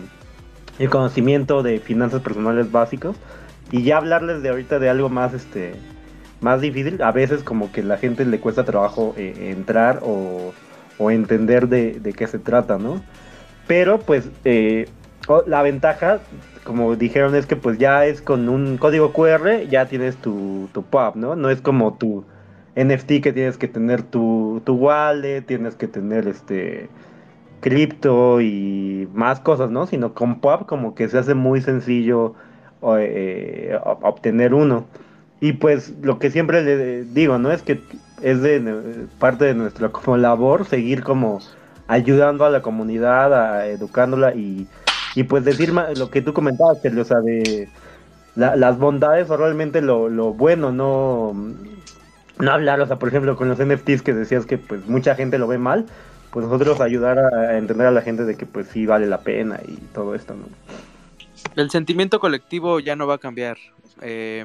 [0.78, 3.16] el conocimiento de finanzas personales básicos
[3.70, 5.74] y ya hablarles de ahorita de algo más este
[6.40, 10.54] más difícil a veces como que la gente le cuesta trabajo eh, entrar o,
[11.10, 13.02] entender de, qué se trata no
[13.66, 14.88] pero pues eh,
[15.46, 16.20] la ventaja
[16.64, 20.82] como dijeron es que pues ya es con un código QR ya tienes tu, tu
[20.82, 22.24] pub no no es como tu
[22.76, 26.88] NFT que tienes que tener tu, tu wallet tienes que tener este
[27.60, 29.86] cripto y más cosas, ¿no?
[29.86, 32.34] Sino con POP como que se hace muy sencillo
[32.82, 34.86] eh, obtener uno.
[35.40, 37.52] Y pues lo que siempre le digo, ¿no?
[37.52, 37.80] Es que
[38.22, 41.40] es de parte de nuestra como labor seguir como
[41.86, 44.66] ayudando a la comunidad, educándola y,
[45.14, 47.68] y pues decir lo que tú comentabas, o sea, de
[48.36, 51.32] las bondades o realmente lo, lo bueno, no,
[52.38, 55.38] no hablar, o sea, por ejemplo, con los NFTs que decías que pues mucha gente
[55.38, 55.86] lo ve mal,
[56.30, 59.60] pues nosotros ayudar a, entender a la gente de que pues sí vale la pena
[59.66, 60.44] y todo esto, ¿no?
[61.56, 63.56] El sentimiento colectivo ya no va a cambiar.
[64.02, 64.44] Eh,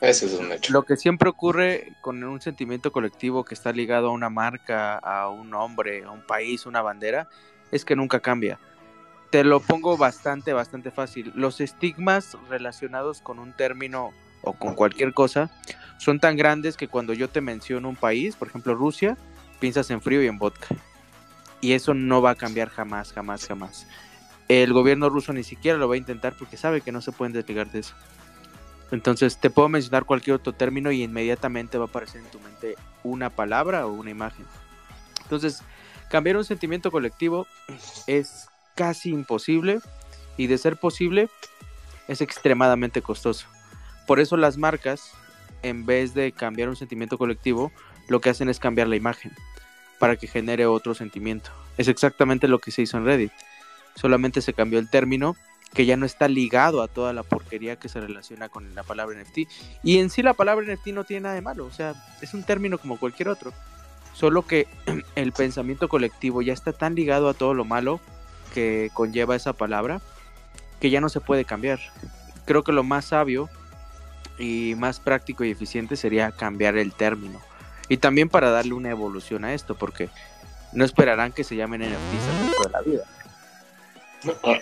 [0.00, 0.72] Eso es un hecho.
[0.72, 5.28] Lo que siempre ocurre con un sentimiento colectivo que está ligado a una marca, a
[5.28, 7.28] un hombre, a un país, una bandera,
[7.70, 8.58] es que nunca cambia.
[9.30, 11.32] Te lo pongo bastante, bastante fácil.
[11.36, 14.12] Los estigmas relacionados con un término
[14.42, 15.50] o con cualquier cosa
[15.98, 19.16] son tan grandes que cuando yo te menciono un país, por ejemplo Rusia,
[19.60, 20.68] piensas en frío y en vodka.
[21.60, 23.86] Y eso no va a cambiar jamás, jamás, jamás.
[24.48, 27.32] El gobierno ruso ni siquiera lo va a intentar porque sabe que no se pueden
[27.32, 27.94] desligar de eso.
[28.90, 32.74] Entonces te puedo mencionar cualquier otro término y inmediatamente va a aparecer en tu mente
[33.04, 34.44] una palabra o una imagen.
[35.22, 35.62] Entonces,
[36.08, 37.46] cambiar un sentimiento colectivo
[38.08, 39.80] es casi imposible
[40.36, 41.28] y de ser posible
[42.08, 43.46] es extremadamente costoso.
[44.06, 45.12] Por eso las marcas,
[45.62, 47.70] en vez de cambiar un sentimiento colectivo,
[48.08, 49.32] lo que hacen es cambiar la imagen
[49.98, 51.50] para que genere otro sentimiento.
[51.78, 53.32] Es exactamente lo que se hizo en Reddit.
[53.94, 55.36] Solamente se cambió el término
[55.74, 59.20] que ya no está ligado a toda la porquería que se relaciona con la palabra
[59.20, 59.48] NFT.
[59.84, 62.42] Y en sí la palabra NFT no tiene nada de malo, o sea, es un
[62.42, 63.52] término como cualquier otro.
[64.14, 64.66] Solo que
[65.14, 68.00] el pensamiento colectivo ya está tan ligado a todo lo malo
[68.52, 70.00] que conlleva esa palabra
[70.80, 71.78] que ya no se puede cambiar.
[72.46, 73.48] Creo que lo más sabio
[74.38, 77.40] y más práctico y eficiente sería cambiar el término.
[77.88, 80.08] Y también para darle una evolución a esto, porque
[80.72, 83.04] no esperarán que se llamen NFTs toda la vida.
[84.44, 84.58] Ah,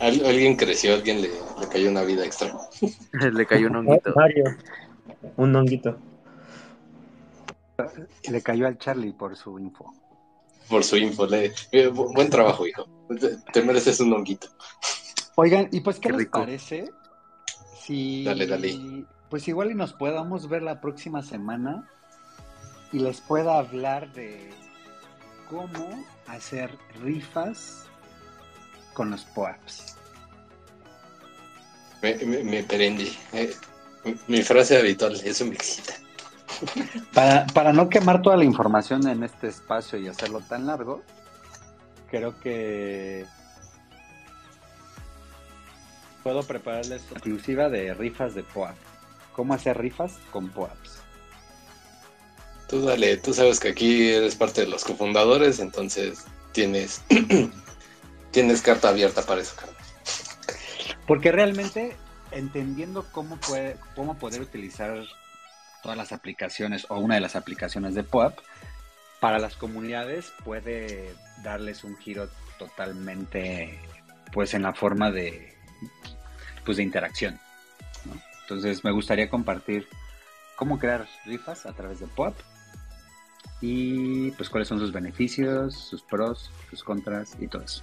[0.00, 1.30] alguien creció, alguien le,
[1.70, 2.52] cayó una vida extra.
[3.32, 4.12] le cayó un honguito.
[4.14, 4.44] Mario,
[5.36, 5.98] un honguito.
[8.28, 9.92] Le cayó al Charlie por su info.
[10.68, 11.26] Por su info.
[11.26, 12.86] Le, eh, buen trabajo, hijo.
[13.52, 14.48] Te mereces un honguito.
[15.36, 16.90] Oigan, ¿y pues qué, les parece?
[17.80, 19.04] Si, dale, dale.
[19.30, 21.88] Pues igual y nos podamos ver la próxima semana
[22.92, 24.50] y les pueda hablar de
[25.48, 26.70] cómo hacer
[27.02, 27.86] rifas
[28.94, 29.96] con los POAPs.
[32.02, 33.16] Me, me, prendí.
[33.32, 33.54] Eh,
[34.28, 35.94] mi frase habitual, eso me excita.
[37.14, 41.02] Para, para no quemar toda la información en este espacio y hacerlo tan largo,
[42.10, 43.26] creo que
[46.22, 48.76] puedo prepararles exclusiva de rifas de POAP.
[49.32, 50.98] ¿Cómo hacer rifas con POAPs?
[52.68, 57.02] Tú dale, tú sabes que aquí eres parte de los cofundadores, entonces tienes,
[58.30, 59.54] tienes carta abierta para eso,
[61.06, 61.96] Porque realmente,
[62.30, 65.02] entendiendo cómo, puede, cómo poder utilizar
[65.82, 68.38] todas las aplicaciones o una de las aplicaciones de POAP,
[69.20, 73.78] para las comunidades puede darles un giro totalmente
[74.32, 75.56] pues en la forma de
[76.64, 77.40] pues de interacción.
[78.42, 79.88] Entonces me gustaría compartir
[80.56, 82.36] cómo crear rifas a través de POP
[83.60, 87.82] y pues cuáles son sus beneficios, sus pros, sus contras y todo eso.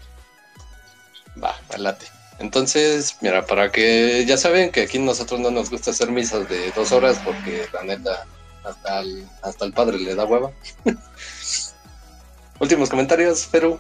[1.42, 2.06] Va, late.
[2.40, 6.72] Entonces, mira, para que ya saben que aquí nosotros no nos gusta hacer misas de
[6.72, 8.26] dos horas porque la neta
[8.64, 10.52] hasta el, hasta el padre le da hueva.
[12.60, 13.80] Últimos comentarios, pero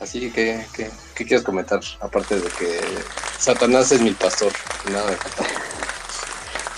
[0.00, 1.80] así que, ¿qué quieres comentar?
[2.00, 2.80] Aparte de que
[3.38, 4.52] Satanás es mi pastor.
[4.90, 5.16] Nada de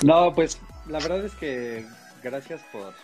[0.03, 1.87] No, pues la verdad es que
[2.23, 2.95] gracias por,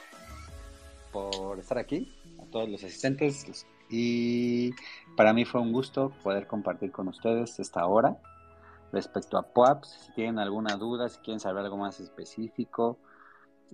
[1.10, 3.66] por estar aquí, a todos los asistentes.
[3.92, 4.72] Y
[5.16, 8.16] para mí fue un gusto poder compartir con ustedes esta hora
[8.90, 10.06] respecto a POAPs.
[10.06, 12.98] Si tienen alguna duda, si quieren saber algo más específico,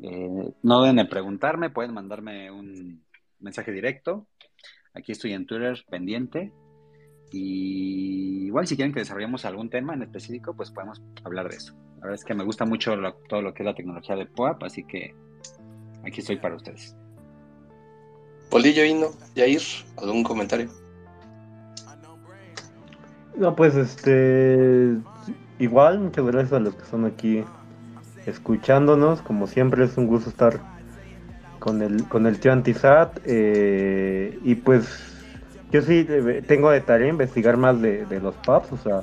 [0.02, 3.04] eh, no deben de preguntarme, pueden mandarme un
[3.38, 4.26] mensaje directo.
[4.92, 6.52] Aquí estoy en Twitter pendiente.
[7.30, 11.74] Y igual si quieren que desarrollemos algún tema en específico, pues podemos hablar de eso.
[11.98, 12.92] La verdad es que me gusta mucho
[13.28, 15.14] todo lo que es la tecnología de POAP, así que
[16.04, 16.97] aquí estoy para ustedes.
[18.50, 19.62] Polillo Hino, Yair,
[19.96, 20.68] ¿algún comentario?
[23.36, 24.96] No, pues este.
[25.58, 27.44] Igual, muchas gracias a los que están aquí
[28.26, 29.22] escuchándonos.
[29.22, 30.60] Como siempre, es un gusto estar
[31.58, 33.20] con el, con el tío Antisat.
[33.24, 34.88] Eh, y pues,
[35.70, 38.72] yo sí eh, tengo de tarea investigar más de, los pubs.
[38.72, 39.02] O sea,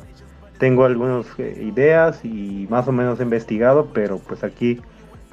[0.57, 4.81] tengo algunas eh, ideas y más o menos he investigado, pero pues aquí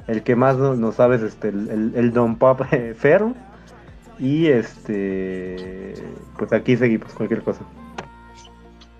[0.07, 2.61] el que más no, sabe es este, el, Don Pop.
[4.19, 5.95] Y este,
[6.37, 7.61] pues aquí seguimos, cualquier cosa.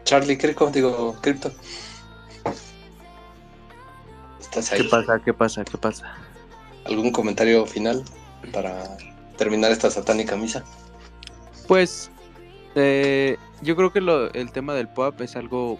[0.03, 1.51] Charlie Crico, digo, Crypto.
[4.53, 5.20] ¿Qué pasa?
[5.20, 5.64] ¿Qué pasa?
[5.64, 6.16] ¿Qué pasa?
[6.86, 8.03] ¿Algún comentario final
[8.51, 8.97] para
[9.38, 10.64] terminar esta satánica misa?
[11.68, 12.11] Pues
[12.76, 15.80] eh, yo creo que lo, el tema del pop es algo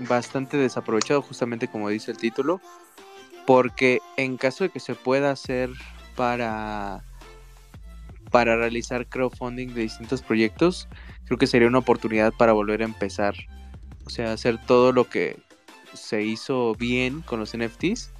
[0.00, 2.60] bastante desaprovechado, justamente como dice el título,
[3.46, 5.70] porque en caso de que se pueda hacer
[6.16, 7.04] para
[8.32, 10.88] para realizar crowdfunding de distintos proyectos,
[11.26, 13.34] creo que sería una oportunidad para volver a empezar.
[14.04, 15.36] O sea, hacer todo lo que
[15.92, 18.10] se hizo bien con los NFTs,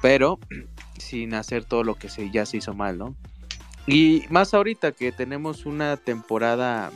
[0.00, 0.38] pero
[0.98, 3.14] sin hacer todo lo que se, ya se hizo mal, ¿no?
[3.86, 6.90] Y más ahorita que tenemos una temporada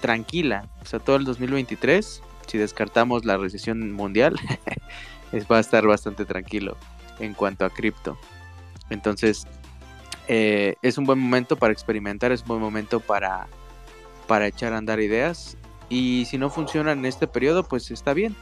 [0.00, 4.36] tranquila, o sea, todo el 2023, si descartamos la recesión mundial,
[5.50, 6.76] va a estar bastante tranquilo
[7.18, 8.18] en cuanto a cripto.
[8.90, 9.46] Entonces,
[10.28, 13.48] eh, es un buen momento para experimentar, es un buen momento para,
[14.26, 15.56] para echar a andar ideas.
[15.88, 18.36] Y si no funcionan en este periodo, pues está bien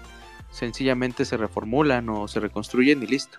[0.50, 3.38] sencillamente se reformulan o se reconstruyen y listo.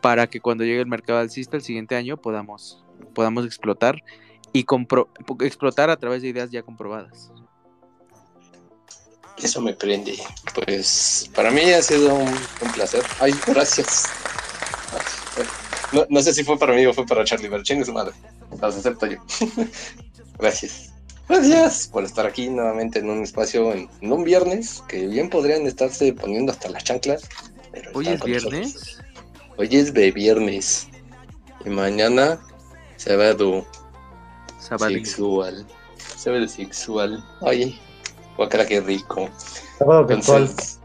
[0.00, 2.84] Para que cuando llegue el mercado alcista el siguiente año podamos,
[3.14, 4.02] podamos explotar
[4.52, 4.64] y
[5.40, 7.30] explotar a través de ideas ya comprobadas.
[9.42, 10.16] Eso me prende.
[10.54, 13.02] Pues para mí ha sido un, placer.
[13.20, 14.06] Ay, gracias.
[16.08, 18.12] No, sé si fue para mí o fue para Charlie, pero chingue su madre.
[18.60, 19.18] Las acepto yo.
[20.38, 20.92] gracias.
[21.28, 26.12] Gracias por estar aquí nuevamente en un espacio en, un viernes que bien podrían estarse
[26.12, 27.28] poniendo hasta las chanclas.
[27.94, 28.98] ¿Hoy es viernes?
[29.56, 30.88] Hoy es de viernes.
[31.64, 32.40] Y mañana
[32.96, 33.66] sábado.
[34.58, 34.92] Sábado.
[34.92, 35.66] Sexual.
[36.16, 37.24] Sábado sexual.
[37.42, 37.78] Ay,
[38.36, 39.28] guacala qué rico.
[39.78, 40.80] Sábado Entonces,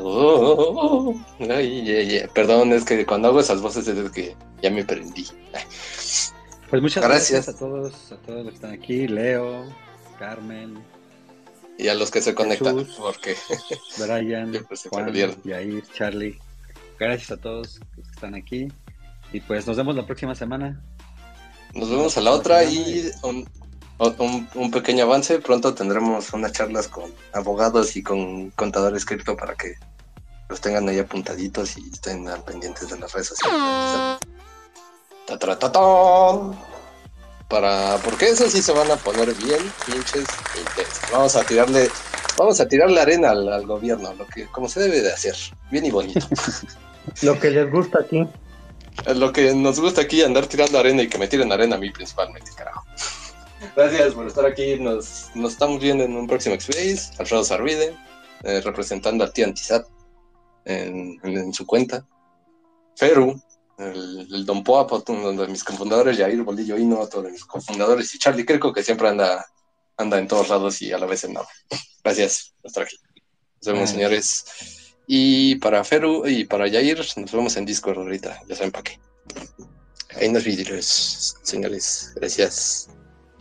[0.00, 1.14] oh,
[1.50, 5.26] ay, Perdón, es que cuando hago esas voces es que ya me prendí.
[6.70, 7.48] Pues muchas gracias.
[7.48, 9.64] a todos, a todos los que están aquí, Leo,
[10.18, 10.82] Carmen.
[11.78, 13.34] Y a los que se conectan, porque
[13.98, 14.54] Brian,
[14.90, 15.12] Juan,
[15.44, 16.38] Yair, Charlie.
[16.98, 18.68] Gracias a todos los que están aquí.
[19.32, 20.82] Y pues nos vemos la próxima semana.
[21.74, 23.10] Nos vemos a la otra y
[23.98, 25.38] un, un, pequeño avance.
[25.38, 29.74] Pronto tendremos unas charlas con abogados y con contadores cripto para que
[30.52, 33.58] los tengan ahí apuntaditos y estén al pendientes de las redes sociales.
[37.48, 40.24] Para, porque eso sí se van a poner bien pinches
[41.10, 41.90] Vamos a tirarle,
[42.36, 45.36] vamos a tirarle arena al, gobierno, lo que, como se debe de hacer,
[45.70, 46.26] bien y bonito.
[47.22, 48.26] lo que les gusta aquí.
[49.14, 51.90] Lo que nos gusta aquí, andar tirando arena y que me tiren arena a mí
[51.90, 52.84] principalmente, carajo.
[53.76, 54.76] Gracias por estar aquí.
[54.78, 57.14] Nos, nos estamos viendo en un próximo X-Space.
[57.18, 57.96] Alfredo Sarvide,
[58.44, 59.86] eh, representando al tío Antisat
[60.64, 62.06] en, en, su cuenta.
[62.96, 63.40] Feru,
[63.78, 68.18] el, Don Poa, uno de mis cofundadores, Jair Bolillo Hino, otro de mis cofundadores, y
[68.18, 69.44] Charlie Kirko, que siempre anda,
[69.96, 71.48] anda en todos lados y a la vez en nada.
[72.04, 72.96] Gracias por estar aquí.
[73.64, 74.44] Nos vemos, señores.
[75.06, 79.00] Y para Feru y para Jair, nos vemos en Discord ahorita, ya saben para qué.
[80.16, 82.12] Ahí nos vidrios, señores.
[82.16, 82.91] Gracias.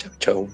[0.01, 0.49] chào chồng